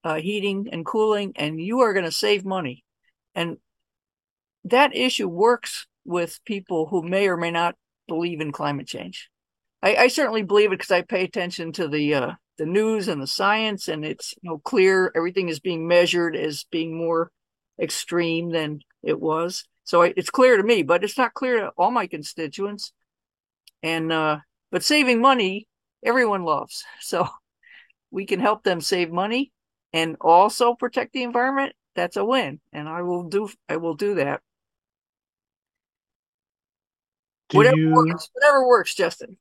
[0.05, 2.85] uh, heating and cooling, and you are going to save money.
[3.35, 3.59] And
[4.65, 7.77] that issue works with people who may or may not
[8.09, 9.29] believe in climate change.
[9.83, 13.21] I, I certainly believe it because I pay attention to the uh, the news and
[13.21, 17.31] the science, and it's you know clear everything is being measured as being more
[17.81, 19.65] extreme than it was.
[19.85, 22.93] So it's clear to me, but it's not clear to all my constituents.
[23.83, 24.39] And uh,
[24.71, 25.69] but saving money
[26.05, 26.85] everyone loves.
[27.01, 27.29] So
[28.11, 29.53] we can help them save money
[29.93, 31.75] and also protect the environment.
[31.95, 33.49] That's a win, and I will do.
[33.69, 34.41] I will do that.
[37.51, 37.93] Do whatever you...
[37.93, 38.29] works.
[38.33, 39.37] Whatever works, Justin.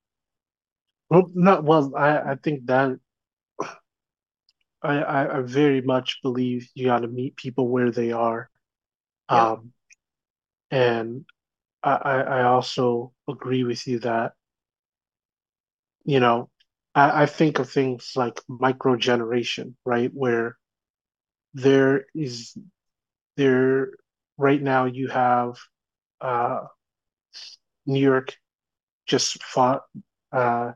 [1.10, 1.94] Well, not well.
[1.96, 3.00] I I think that
[4.84, 8.50] I I, I very much believe you got to meet people where they are,
[9.30, 9.72] um,
[10.70, 11.26] and
[11.82, 14.34] I I also agree with you that
[16.06, 16.50] you know
[16.94, 20.12] I, I think of things like micro generation, right?
[20.14, 20.58] Where
[21.54, 22.58] there is
[23.38, 23.92] there
[24.38, 25.58] right now you have
[26.22, 26.62] uh,
[27.86, 28.36] New York
[29.06, 29.84] just fought
[30.32, 30.72] uh,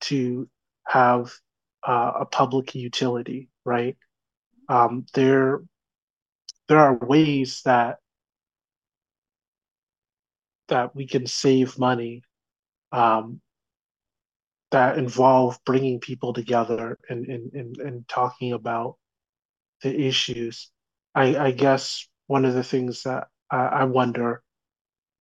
[0.00, 0.48] to
[0.86, 1.32] have
[1.86, 3.96] uh, a public utility, right?
[4.68, 5.60] Um, there
[6.68, 7.98] there are ways that
[10.68, 12.22] that we can save money
[12.92, 13.40] um,
[14.70, 18.96] that involve bringing people together and, and, and, and talking about
[19.82, 20.70] the issues.
[21.14, 24.42] I, I guess one of the things that I, I wonder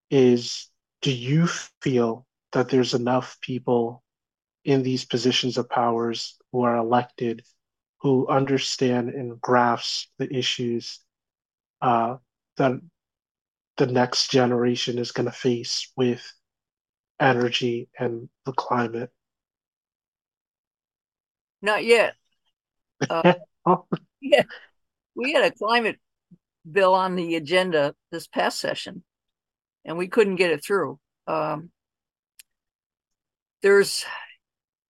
[0.10, 0.70] is
[1.02, 1.48] do you
[1.82, 4.04] feel that there's enough people
[4.63, 7.43] in these positions of powers who are elected
[8.00, 11.00] who understand and grasp the issues
[11.82, 12.17] uh,
[12.58, 12.74] that
[13.78, 16.22] the next generation is going to face with
[17.20, 19.12] energy and the climate.
[21.62, 22.15] Not yet.
[23.10, 23.36] Uh,
[24.22, 24.44] yeah,
[25.16, 25.98] we had a climate
[26.70, 29.04] bill on the agenda this past session,
[29.86, 31.00] and we couldn't get it through.
[31.28, 31.72] Um,
[33.62, 34.06] there's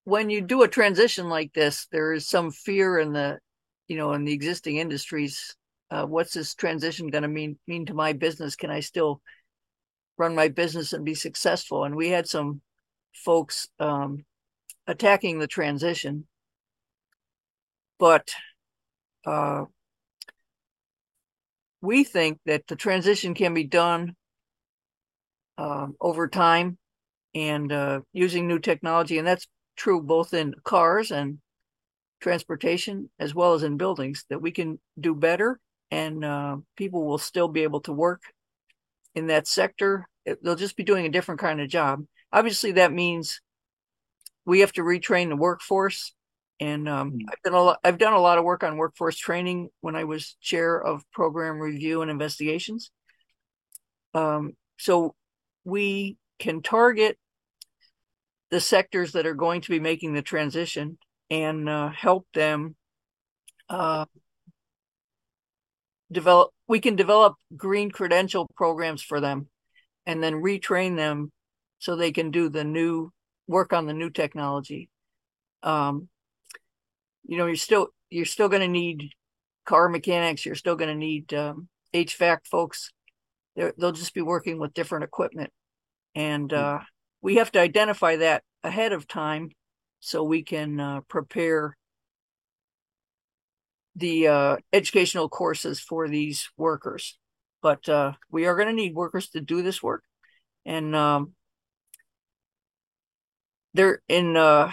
[0.03, 3.39] when you do a transition like this, there is some fear in the,
[3.87, 5.55] you know, in the existing industries.
[5.91, 8.55] Uh, what's this transition going to mean mean to my business?
[8.55, 9.21] Can I still
[10.17, 11.83] run my business and be successful?
[11.83, 12.61] And we had some
[13.13, 14.25] folks um,
[14.85, 16.27] attacking the transition,
[17.99, 18.29] but
[19.25, 19.65] uh,
[21.81, 24.15] we think that the transition can be done
[25.57, 26.77] um, over time
[27.35, 31.39] and uh, using new technology, and that's true both in cars and
[32.19, 34.25] transportation as well as in buildings.
[34.29, 35.59] That we can do better,
[35.91, 38.21] and uh, people will still be able to work
[39.15, 40.07] in that sector.
[40.25, 42.03] They'll just be doing a different kind of job.
[42.33, 43.41] Obviously, that means
[44.45, 46.13] we have to retrain the workforce
[46.59, 47.21] and um, mm.
[47.29, 47.79] I've done a lot.
[47.83, 51.59] I've done a lot of work on workforce training when I was chair of program
[51.59, 52.91] review and investigations.
[54.13, 55.15] Um, so
[55.63, 57.17] we can target
[58.49, 60.97] the sectors that are going to be making the transition
[61.29, 62.75] and uh, help them
[63.69, 64.05] uh,
[66.11, 66.51] develop.
[66.67, 69.47] We can develop green credential programs for them,
[70.05, 71.31] and then retrain them
[71.79, 73.11] so they can do the new
[73.47, 74.89] work on the new technology.
[75.63, 76.09] Um,
[77.27, 79.11] you know you're still you're still going to need
[79.65, 82.91] car mechanics you're still going to need um, hvac folks.
[83.55, 85.51] They will just be working with different equipment.
[86.15, 86.57] And hmm.
[86.57, 86.79] uh,
[87.21, 89.49] we have to identify that ahead of time
[89.99, 91.75] so we can uh, prepare
[93.95, 97.17] the uh, educational courses for these workers.
[97.63, 100.03] But uh, we are going to need workers to do this work.
[100.65, 101.33] And um,
[103.73, 104.71] they're in uh,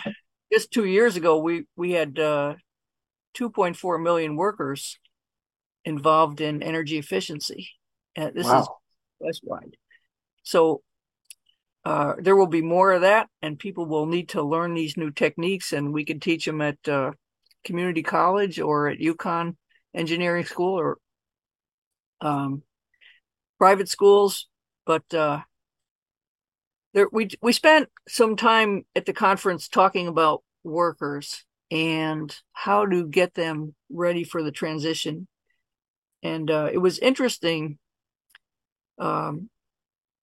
[0.55, 2.55] just two years ago, we we had uh,
[3.37, 4.99] 2.4 million workers
[5.85, 7.71] involved in energy efficiency.
[8.17, 8.61] Uh, this wow.
[9.21, 9.75] is Westwide.
[10.45, 10.83] So
[11.85, 15.11] uh, there will be more of that, and people will need to learn these new
[15.11, 17.11] techniques, and we can teach them at uh,
[17.65, 19.57] community college or at UConn
[19.95, 20.99] Engineering School or
[22.21, 22.63] um,
[23.59, 24.49] private schools.
[24.87, 25.41] But uh,
[26.95, 33.07] there we we spent some time at the conference talking about workers and how to
[33.07, 35.27] get them ready for the transition.
[36.23, 37.79] And uh, it was interesting
[38.99, 39.51] um,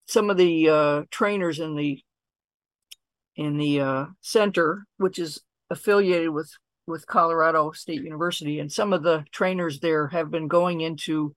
[0.08, 2.00] some of the uh, trainers in the
[3.36, 6.50] in the uh, center which is affiliated with
[6.86, 11.34] with colorado state university and some of the trainers there have been going into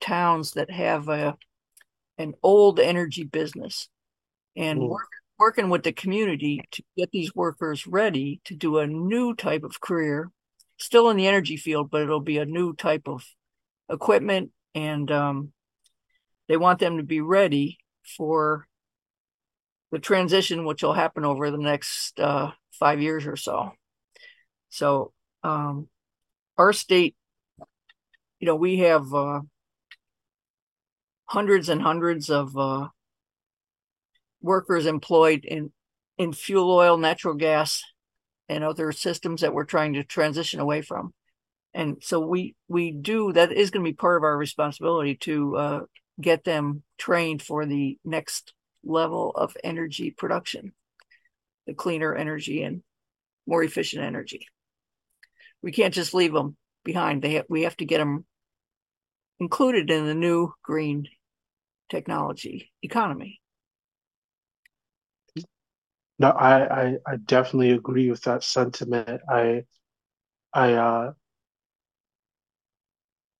[0.00, 1.36] towns that have a
[2.18, 3.88] an old energy business
[4.56, 4.88] and mm.
[4.88, 5.08] work,
[5.38, 9.80] working with the community to get these workers ready to do a new type of
[9.80, 10.30] career,
[10.78, 13.24] still in the energy field, but it'll be a new type of
[13.88, 14.50] equipment.
[14.74, 15.52] And um,
[16.48, 17.78] they want them to be ready
[18.16, 18.66] for
[19.90, 23.72] the transition, which will happen over the next uh, five years or so.
[24.70, 25.88] So, um,
[26.56, 27.16] our state,
[28.40, 29.40] you know, we have uh,
[31.24, 32.88] hundreds and hundreds of uh,
[34.40, 35.72] workers employed in
[36.16, 37.82] in fuel oil, natural gas,
[38.48, 41.12] and other systems that we're trying to transition away from.
[41.74, 45.56] And so we we do that is going to be part of our responsibility to
[45.56, 45.80] uh,
[46.20, 48.52] get them trained for the next
[48.84, 50.72] level of energy production,
[51.66, 52.82] the cleaner energy and
[53.46, 54.46] more efficient energy.
[55.62, 57.22] We can't just leave them behind.
[57.22, 58.24] They have, we have to get them
[59.40, 61.06] included in the new green
[61.88, 63.40] technology economy.
[66.18, 69.20] No, I, I, I definitely agree with that sentiment.
[69.28, 69.64] I,
[70.54, 71.12] I, uh,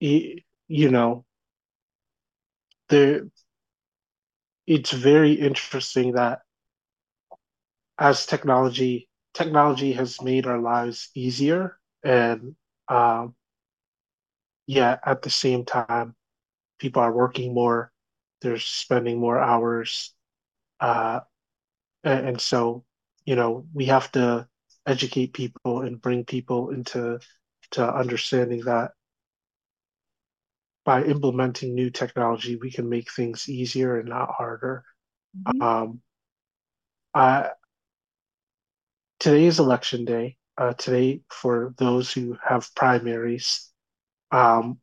[0.01, 1.25] you, you know,
[2.89, 3.29] there,
[4.67, 6.41] it's very interesting that
[7.99, 12.55] as technology, technology has made our lives easier, and
[12.89, 13.35] um,
[14.67, 16.15] yeah, at the same time,
[16.79, 17.93] people are working more,
[18.43, 20.15] they're spending more hours,
[20.81, 21.21] uh,
[22.09, 22.85] and, and so
[23.25, 24.47] you know we have to
[24.87, 27.19] educate people and bring people into
[27.71, 28.93] to understanding that
[30.85, 34.85] by implementing new technology we can make things easier and not harder
[35.47, 35.63] mm-hmm.
[35.63, 36.01] um,
[37.15, 37.49] uh,
[39.19, 40.37] today is election day.
[40.57, 43.71] Uh, today, for those who have primaries,
[44.33, 44.81] um,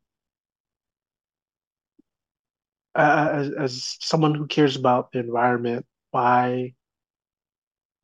[2.94, 6.72] as, as someone who cares about the environment, why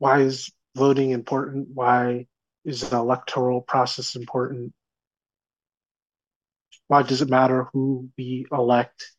[0.03, 1.69] why is voting important?
[1.73, 2.27] Why
[2.65, 4.73] is the electoral process important?
[6.89, 9.13] Why does it matter who we elect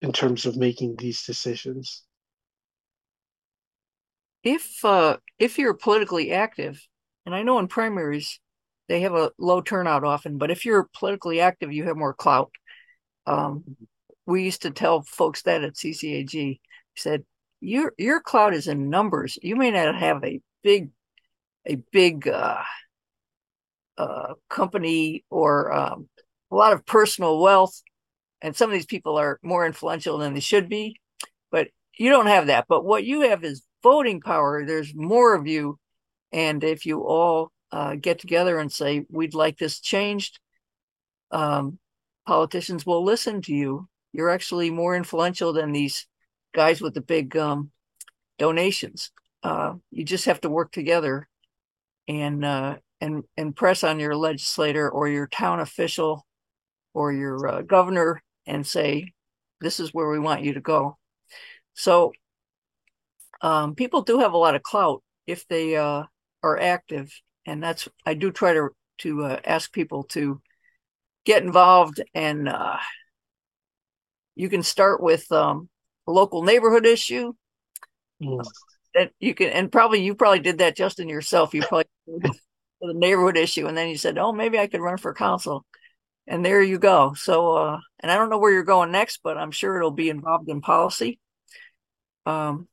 [0.00, 2.04] in terms of making these decisions?
[4.42, 6.80] If uh, if you're politically active,
[7.26, 8.40] and I know in primaries
[8.88, 12.50] they have a low turnout often, but if you're politically active, you have more clout.
[13.26, 13.76] Um,
[14.24, 16.60] we used to tell folks that at CCAG.
[16.96, 17.24] said
[17.62, 19.38] your your clout is in numbers.
[19.40, 20.90] You may not have a big
[21.66, 22.62] a big uh,
[23.96, 26.08] uh, company or um,
[26.50, 27.80] a lot of personal wealth,
[28.42, 31.00] and some of these people are more influential than they should be.
[31.52, 32.66] But you don't have that.
[32.68, 34.66] But what you have is voting power.
[34.66, 35.78] There's more of you,
[36.32, 40.40] and if you all uh, get together and say we'd like this changed,
[41.30, 41.78] um,
[42.26, 43.88] politicians will listen to you.
[44.12, 46.06] You're actually more influential than these
[46.52, 47.70] guys with the big um,
[48.38, 49.10] donations.
[49.42, 51.28] Uh, you just have to work together
[52.08, 56.26] and uh, and and press on your legislator or your town official
[56.94, 59.12] or your uh, governor and say,
[59.60, 60.98] "This is where we want you to go."
[61.74, 62.12] So
[63.40, 66.04] um, people do have a lot of clout if they uh,
[66.42, 67.12] are active,
[67.46, 70.40] and that's I do try to to uh, ask people to
[71.24, 72.76] get involved and uh,
[74.34, 75.68] you can start with um,
[76.10, 77.32] local neighborhood issue.
[78.22, 78.44] Mm.
[78.94, 81.54] that you can and probably you probably did that just in yourself.
[81.54, 85.14] You probably the neighborhood issue and then you said oh maybe i could run for
[85.14, 85.64] council.
[86.26, 87.14] And there you go.
[87.14, 90.10] So uh, and i don't know where you're going next but i'm sure it'll be
[90.10, 91.18] involved in policy.
[92.26, 92.68] Um,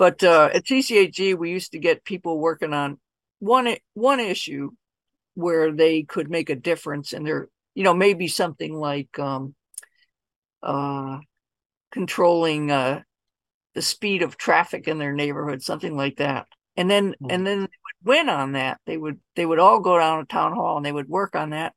[0.00, 2.98] but uh, at CCAG, we used to get people working on
[3.38, 4.70] one one issue
[5.34, 9.54] where they could make a difference in their, you know, maybe something like um,
[10.62, 11.18] uh,
[11.90, 13.02] controlling uh,
[13.74, 16.46] the speed of traffic in their neighborhood, something like that.
[16.76, 17.26] And then mm-hmm.
[17.30, 18.80] and then they would win on that.
[18.86, 21.50] They would they would all go down to town hall and they would work on
[21.50, 21.74] that,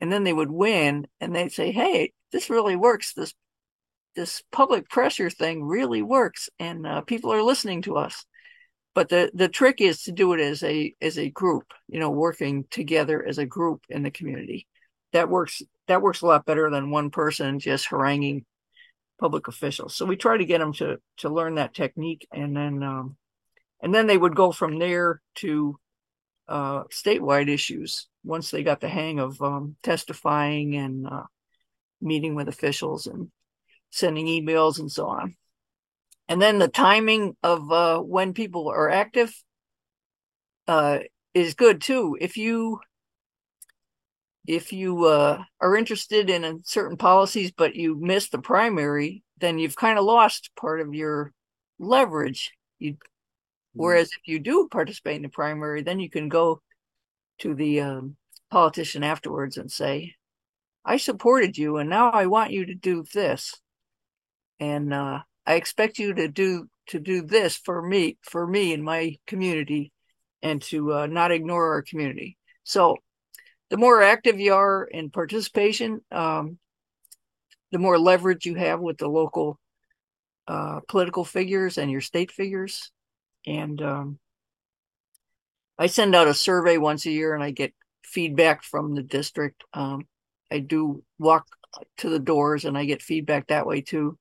[0.00, 3.12] and then they would win and they'd say, "Hey, this really works.
[3.14, 3.34] This
[4.14, 8.24] this public pressure thing really works, and uh, people are listening to us."
[8.94, 12.10] But the the trick is to do it as a as a group, you know,
[12.10, 14.66] working together as a group in the community.
[15.12, 18.44] That works that works a lot better than one person just haranguing
[19.18, 19.94] public officials.
[19.94, 23.16] So we try to get them to to learn that technique, and then um,
[23.80, 25.78] and then they would go from there to
[26.48, 31.24] uh, statewide issues once they got the hang of um, testifying and uh,
[32.00, 33.30] meeting with officials and
[33.90, 35.36] sending emails and so on.
[36.28, 39.32] And then the timing of uh, when people are active
[40.66, 40.98] uh,
[41.34, 42.16] is good too.
[42.20, 42.80] If you
[44.46, 49.76] if you uh, are interested in certain policies but you miss the primary, then you've
[49.76, 51.32] kind of lost part of your
[51.78, 52.52] leverage.
[52.78, 52.98] You, mm-hmm.
[53.74, 56.60] whereas if you do participate in the primary, then you can go
[57.38, 58.16] to the um,
[58.50, 60.14] politician afterwards and say,
[60.84, 63.54] "I supported you, and now I want you to do this,
[64.60, 68.84] and uh, I expect you to do to do this for me, for me and
[68.84, 69.92] my community,
[70.40, 72.96] and to uh, not ignore our community." So
[73.70, 76.58] the more active you are in participation, um,
[77.72, 79.58] the more leverage you have with the local
[80.48, 82.92] uh, political figures and your state figures.
[83.46, 84.18] And um,
[85.78, 89.64] I send out a survey once a year and I get feedback from the district.
[89.72, 90.06] Um,
[90.50, 91.46] I do walk
[91.98, 94.18] to the doors and I get feedback that way too.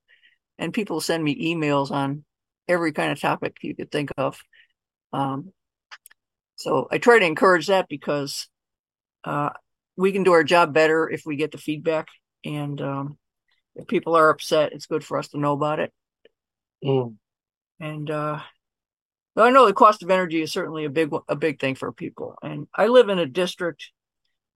[0.57, 2.23] And people send me emails on
[2.67, 4.39] every kind of topic you could think of.
[5.13, 5.51] Um,
[6.55, 8.47] so I try to encourage that because
[9.25, 9.49] uh,
[9.97, 12.07] we can do our job better if we get the feedback.
[12.43, 13.17] And um,
[13.75, 15.91] if people are upset, it's good for us to know about it.
[16.83, 17.15] Mm.
[17.79, 18.39] And uh,
[19.35, 22.35] I know the cost of energy is certainly a big a big thing for people.
[22.41, 23.91] And I live in a district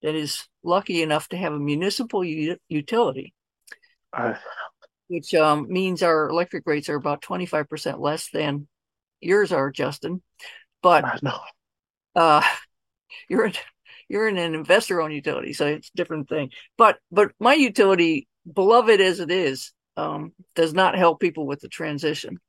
[0.02, 3.34] that is lucky enough to have a municipal u- utility,
[4.14, 4.36] uh,
[5.08, 8.68] which um, means our electric rates are about twenty five percent less than
[9.20, 10.22] yours are, Justin.
[10.82, 11.22] But
[12.16, 12.42] uh,
[13.30, 13.52] you're
[14.10, 16.50] you're in an investor owned utility, so it's a different thing.
[16.78, 21.70] But but my utility, beloved as it is, um, does not help people with the
[21.70, 22.40] transition.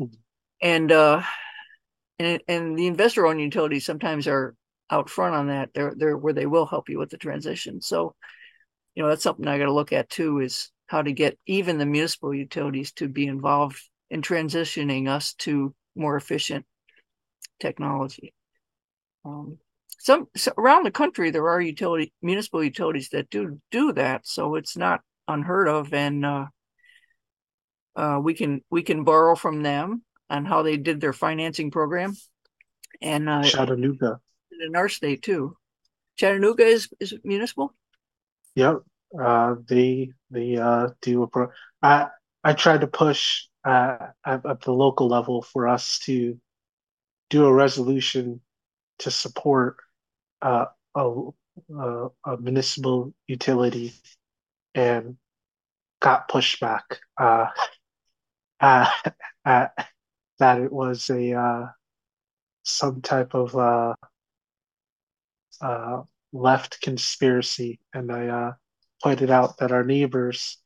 [0.00, 0.14] Mm-hmm.
[0.62, 1.22] And uh
[2.18, 4.54] and and the investor owned utilities sometimes are
[4.90, 5.70] out front on that.
[5.74, 7.80] They're they're where they will help you with the transition.
[7.80, 8.14] So,
[8.94, 11.78] you know, that's something I got to look at too is how to get even
[11.78, 16.66] the municipal utilities to be involved in transitioning us to more efficient
[17.60, 18.34] technology.
[19.24, 19.58] Um,
[19.98, 24.56] some so around the country there are utility municipal utilities that do do that, so
[24.56, 26.46] it's not unheard of, and uh,
[27.96, 32.14] uh, we can we can borrow from them on how they did their financing program,
[33.00, 34.20] and uh, Chattanooga.
[34.60, 35.56] in our state too.
[36.16, 37.74] Chattanooga is is municipal.
[38.54, 38.82] Yep.
[39.18, 41.48] Uh, they they uh do a pro.
[41.82, 42.08] I
[42.42, 46.38] I tried to push uh at, at the local level for us to
[47.30, 48.40] do a resolution
[49.00, 49.76] to support
[50.42, 51.12] uh a
[51.76, 53.92] a, a municipal utility
[54.74, 55.16] and
[56.00, 56.82] got pushback
[57.20, 57.46] uh,
[58.60, 58.90] uh,
[59.44, 59.66] uh
[60.38, 61.66] that it was a uh
[62.64, 63.94] some type of uh
[65.60, 68.52] uh left conspiracy and I uh
[69.02, 70.58] pointed out that our neighbors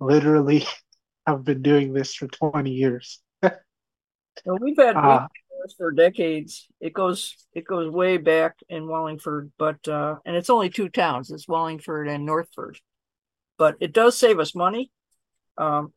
[0.00, 0.64] literally
[1.26, 3.20] have been doing this for 20 years.
[4.44, 5.28] Well, we've had Uh,
[5.76, 6.68] for decades.
[6.80, 11.30] It goes it goes way back in Wallingford, but uh, and it's only two towns.
[11.30, 12.78] It's Wallingford and Northford,
[13.58, 14.90] but it does save us money.
[15.58, 15.92] Um,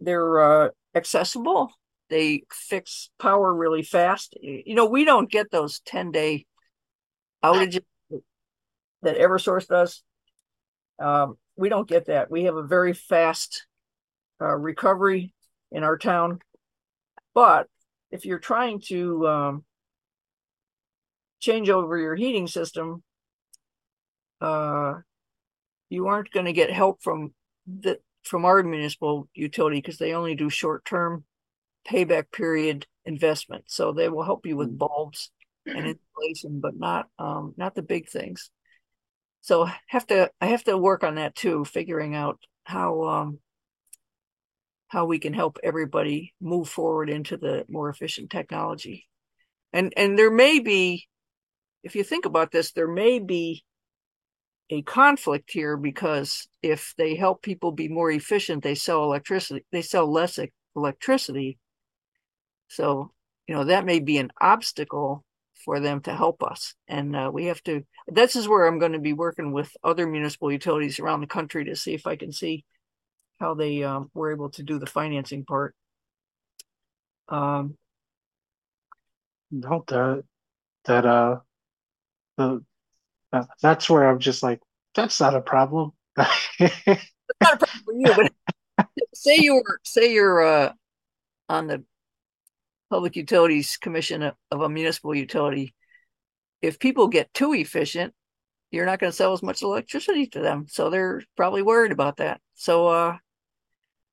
[0.00, 1.70] they're uh, accessible.
[2.10, 4.36] They fix power really fast.
[4.40, 6.46] You know, we don't get those ten day
[7.42, 7.84] outages
[9.02, 10.02] that EverSource does.
[10.98, 12.30] Um, we don't get that.
[12.30, 13.66] We have a very fast
[14.40, 15.32] uh, recovery
[15.70, 16.40] in our town.
[17.34, 17.68] But
[18.14, 19.64] if you're trying to um,
[21.40, 23.02] change over your heating system,
[24.40, 24.94] uh,
[25.88, 27.34] you aren't going to get help from
[27.66, 31.24] the from our municipal utility because they only do short term
[31.88, 33.64] payback period investment.
[33.66, 35.32] So they will help you with bulbs
[35.66, 35.76] and
[36.16, 38.48] insulation, but not um, not the big things.
[39.40, 43.38] So have to I have to work on that too, figuring out how um,
[44.88, 49.06] how we can help everybody move forward into the more efficient technology.
[49.72, 51.06] And and there may be,
[51.82, 53.64] if you think about this, there may be
[54.70, 59.82] a conflict here because if they help people be more efficient, they sell electricity, they
[59.82, 60.38] sell less
[60.74, 61.58] electricity.
[62.68, 63.12] So,
[63.46, 65.24] you know, that may be an obstacle
[65.64, 66.74] for them to help us.
[66.88, 70.06] And uh, we have to, this is where I'm going to be working with other
[70.06, 72.64] municipal utilities around the country to see if I can see
[73.44, 75.74] how they um, were able to do the financing part.
[77.28, 77.76] Um,
[79.50, 80.24] no, that
[80.86, 81.36] that uh
[82.38, 82.64] the
[83.32, 84.60] uh, that's where I'm just like,
[84.94, 85.92] that's not a problem.
[86.16, 86.28] not
[86.58, 90.72] a problem for you, but say you're say you're uh,
[91.50, 91.84] on the
[92.88, 95.74] Public Utilities Commission of, of a municipal utility.
[96.62, 98.14] If people get too efficient,
[98.70, 102.16] you're not going to sell as much electricity to them, so they're probably worried about
[102.16, 102.40] that.
[102.54, 103.16] So, uh,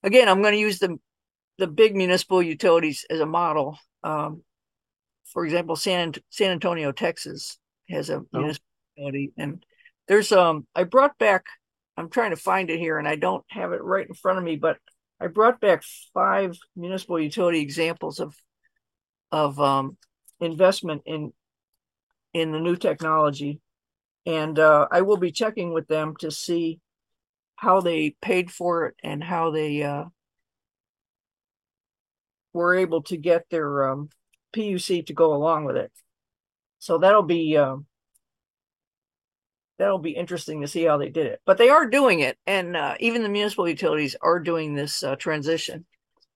[0.03, 0.97] again, I'm going to use the
[1.57, 3.77] the big municipal utilities as a model.
[4.03, 4.43] Um,
[5.31, 7.57] for example, San San Antonio, Texas,
[7.89, 8.25] has a Oh.
[8.33, 9.63] municipality, and
[10.07, 10.67] there's um.
[10.75, 11.45] I brought back.
[11.97, 14.43] I'm trying to find it here, and I don't have it right in front of
[14.43, 14.77] me, but
[15.19, 15.83] I brought back
[16.13, 18.35] five municipal utility examples of
[19.31, 19.97] of um,
[20.39, 21.31] investment in
[22.33, 23.59] in the new technology,
[24.25, 26.79] and uh, I will be checking with them to see
[27.61, 30.05] how they paid for it and how they uh,
[32.53, 34.09] were able to get their um,
[34.51, 35.91] PUC to go along with it.
[36.79, 37.85] So that'll be um,
[39.77, 41.39] that'll be interesting to see how they did it.
[41.45, 45.15] But they are doing it, and uh, even the municipal utilities are doing this uh,
[45.15, 45.85] transition.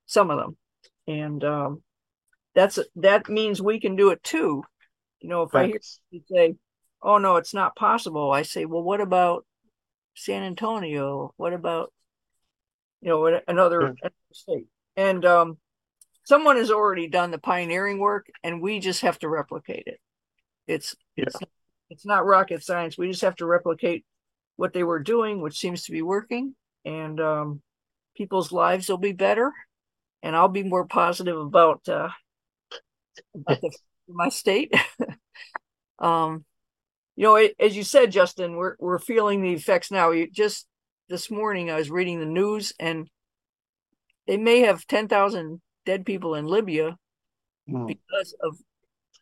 [0.06, 0.56] Some of them,
[1.08, 1.82] and um,
[2.54, 4.62] that's that means we can do it too.
[5.18, 6.54] You know, if I hear you say,
[7.02, 9.44] "Oh no, it's not possible," I say, "Well, what about
[10.16, 11.32] San Antonio?
[11.36, 11.92] What about
[13.00, 13.88] you know another, Yeah.
[14.02, 15.58] another state?" And um,
[16.24, 20.00] someone has already done the pioneering work, and we just have to replicate it.
[20.66, 21.36] It's it's
[21.90, 22.98] it's not rocket science.
[22.98, 24.04] We just have to replicate
[24.56, 26.54] what they were doing, which seems to be working,
[26.84, 27.62] and um,
[28.16, 29.52] people's lives will be better,
[30.22, 32.08] and I'll be more positive about uh,
[33.34, 33.70] about the,
[34.08, 34.74] my state.
[35.98, 36.44] um,
[37.16, 40.10] you know, it, as you said, Justin, we're we're feeling the effects now.
[40.10, 40.66] You just
[41.08, 43.08] this morning, I was reading the news, and
[44.26, 46.96] they may have ten thousand dead people in Libya
[47.68, 47.88] Mm.
[47.88, 48.56] because of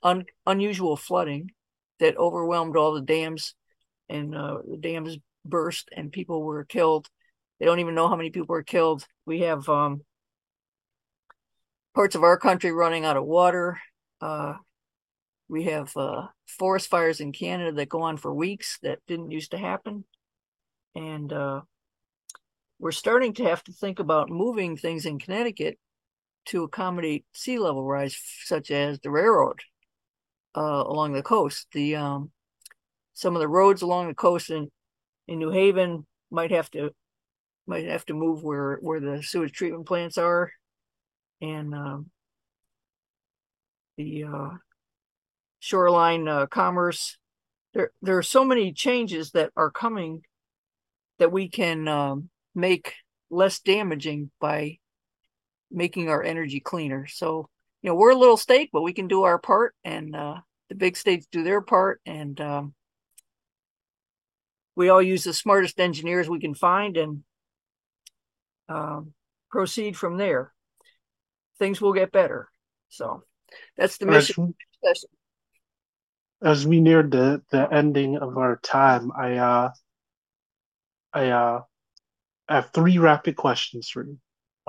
[0.02, 1.50] un- unusual flooding
[1.98, 3.54] that overwhelmed all the dams
[4.08, 5.16] and uh, the dams
[5.46, 7.08] burst and people were killed.
[7.58, 9.06] They don't even know how many people were killed.
[9.24, 10.02] We have um,
[11.94, 13.80] parts of our country running out of water.
[14.20, 14.54] Uh,
[15.54, 19.52] we have uh, forest fires in Canada that go on for weeks that didn't used
[19.52, 20.04] to happen.
[20.96, 21.60] And uh,
[22.80, 25.78] we're starting to have to think about moving things in Connecticut
[26.46, 29.60] to accommodate sea level rise, such as the railroad
[30.56, 31.68] uh, along the coast.
[31.70, 32.32] The um,
[33.12, 34.72] some of the roads along the coast in
[35.28, 36.90] in New Haven might have to
[37.64, 40.50] might have to move where where the sewage treatment plants are,
[41.40, 42.10] and um,
[43.96, 44.50] the uh,
[45.64, 47.16] shoreline uh, commerce.
[47.72, 50.20] There there are so many changes that are coming
[51.18, 52.92] that we can um, make
[53.30, 54.78] less damaging by
[55.70, 57.06] making our energy cleaner.
[57.06, 57.48] So
[57.80, 60.74] you know we're a little state, but we can do our part, and uh, the
[60.74, 62.74] big states do their part, and um,
[64.76, 67.22] we all use the smartest engineers we can find and
[68.68, 69.14] um,
[69.50, 70.52] proceed from there.
[71.58, 72.50] Things will get better.
[72.90, 73.22] So
[73.78, 74.54] that's the mission.
[76.42, 79.70] As, we near the, the ending of our time, I uh
[81.12, 81.60] I uh
[82.48, 84.18] I have three rapid questions for you.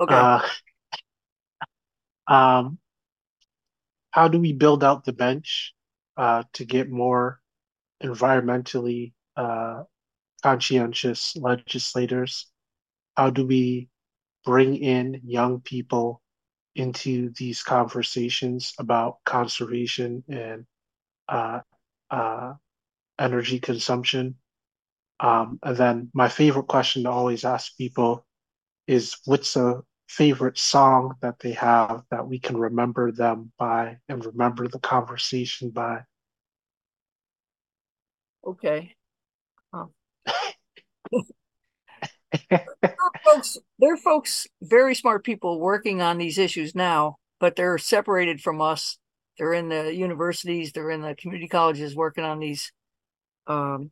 [0.00, 0.14] Okay.
[0.14, 0.40] Uh,
[2.26, 2.78] um,
[4.10, 5.74] how do we build out the bench
[6.16, 7.40] uh, to get more
[8.02, 9.82] environmentally uh,
[10.42, 12.46] conscientious legislators?
[13.16, 13.88] How do we
[14.44, 16.22] bring in young people
[16.74, 20.64] into these conversations about conservation and
[21.28, 21.60] uh,
[22.10, 22.54] uh,
[23.18, 24.36] energy consumption?
[25.18, 28.26] Um, and then my favorite question to always ask people
[28.86, 34.24] is what's a favorite song that they have that we can remember them by and
[34.24, 36.00] remember the conversation by?
[38.46, 38.94] Okay.
[42.50, 47.56] there are folks, there are folks, very smart people working on these issues now, but
[47.56, 48.98] they're separated from us.
[49.38, 52.72] They're in the universities, they're in the community colleges working on these
[53.46, 53.90] um,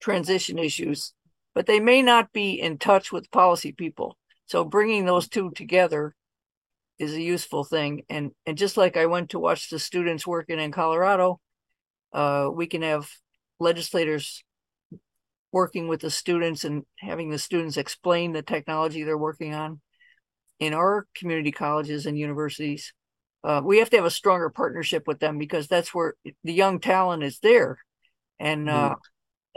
[0.00, 1.12] transition issues,
[1.54, 4.16] but they may not be in touch with policy people.
[4.46, 6.14] So bringing those two together
[6.98, 8.02] is a useful thing.
[8.08, 11.40] And and just like I went to watch the students working in Colorado,
[12.12, 13.08] uh, we can have
[13.58, 14.42] legislators
[15.52, 19.80] working with the students and having the students explain the technology they're working on
[20.60, 22.92] in our community colleges and universities.
[23.42, 26.14] Uh, we have to have a stronger partnership with them because that's where
[26.44, 27.78] the young talent is there,
[28.38, 28.96] and uh, mm.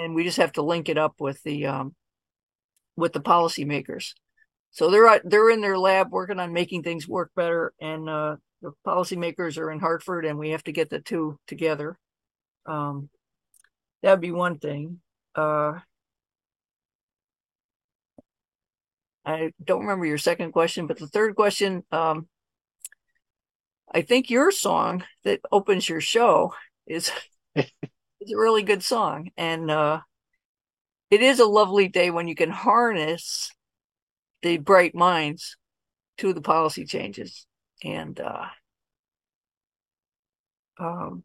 [0.04, 1.96] and we just have to link it up with the um,
[2.96, 4.14] with the policymakers.
[4.72, 8.72] So they're they're in their lab working on making things work better, and uh, the
[8.88, 11.98] policymakers are in Hartford, and we have to get the two together.
[12.66, 13.10] Um,
[14.02, 15.02] that'd be one thing
[15.36, 15.80] uh,
[19.26, 22.28] I don't remember your second question, but the third question, um,
[23.94, 26.54] I think your song that opens your show
[26.88, 27.12] is
[27.56, 30.02] is a really good song, and uh,
[31.12, 33.52] it is a lovely day when you can harness
[34.42, 35.58] the bright minds
[36.18, 37.46] to the policy changes,
[37.84, 38.46] and uh,
[40.80, 41.24] um,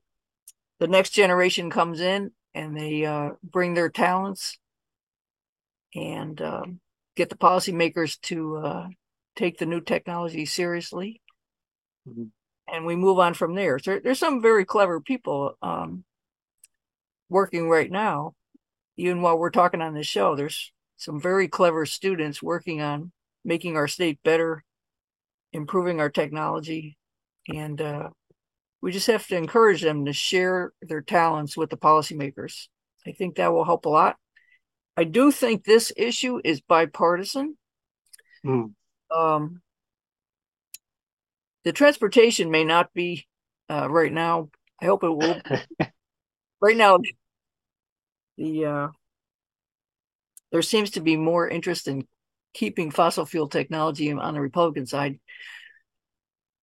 [0.79, 4.59] the next generation comes in and they uh, bring their talents
[5.95, 6.81] and um,
[7.17, 8.89] get the policymakers to uh,
[9.37, 11.21] take the new technology seriously.
[12.09, 12.25] Mm-hmm.
[12.71, 13.79] And we move on from there.
[13.79, 16.05] So there's some very clever people um,
[17.29, 18.35] working right now.
[18.97, 23.13] Even while we're talking on this show, there's some very clever students working on
[23.45, 24.65] making our state better,
[25.53, 26.99] improving our technology,
[27.49, 28.11] and uh,
[28.83, 32.67] we just have to encourage them to share their talents with the policymakers.
[33.07, 34.17] I think that will help a lot.
[34.97, 37.57] I do think this issue is bipartisan.
[38.45, 38.73] Mm.
[39.15, 39.63] Um,
[41.69, 43.27] the transportation may not be
[43.69, 44.49] uh, right now.
[44.81, 45.39] I hope it will.
[46.63, 46.99] right now,
[48.39, 48.89] the uh,
[50.51, 52.09] there seems to be more interest in
[52.55, 55.21] keeping fossil fuel technology on the Republican side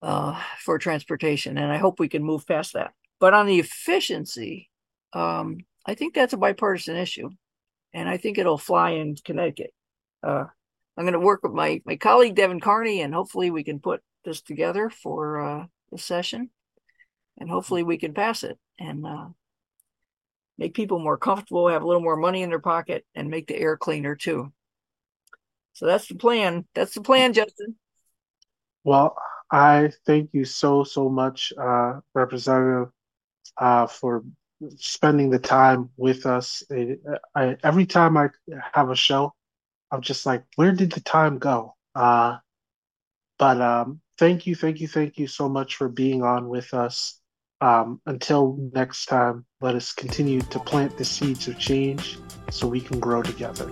[0.02, 1.60] uh, for transportation.
[1.60, 2.92] And I hope we can move past that.
[3.20, 4.72] But on the efficiency,
[5.14, 7.30] um, I think that's a bipartisan issue.
[7.94, 9.72] And I think it'll fly in Connecticut.
[10.24, 10.46] Uh,
[10.98, 14.02] I'm going to work with my, my colleague, Devin Carney, and hopefully we can put
[14.26, 16.50] this together for uh, the session.
[17.38, 19.28] And hopefully we can pass it and uh,
[20.58, 23.58] make people more comfortable, have a little more money in their pocket, and make the
[23.58, 24.52] air cleaner too.
[25.74, 26.66] So that's the plan.
[26.74, 27.76] That's the plan, Justin.
[28.84, 29.16] Well,
[29.52, 32.92] I thank you so, so much, uh, Representative,
[33.58, 34.24] uh, for
[34.78, 36.64] spending the time with us.
[37.36, 38.30] I, every time I
[38.74, 39.34] have a show,
[39.92, 41.76] I'm just like, where did the time go?
[41.94, 42.38] Uh,
[43.38, 47.20] but um, thank you, thank you, thank you so much for being on with us.
[47.62, 52.20] Um, until next time, let us continue to plant the seeds of change
[52.52, 53.72] so we can grow together.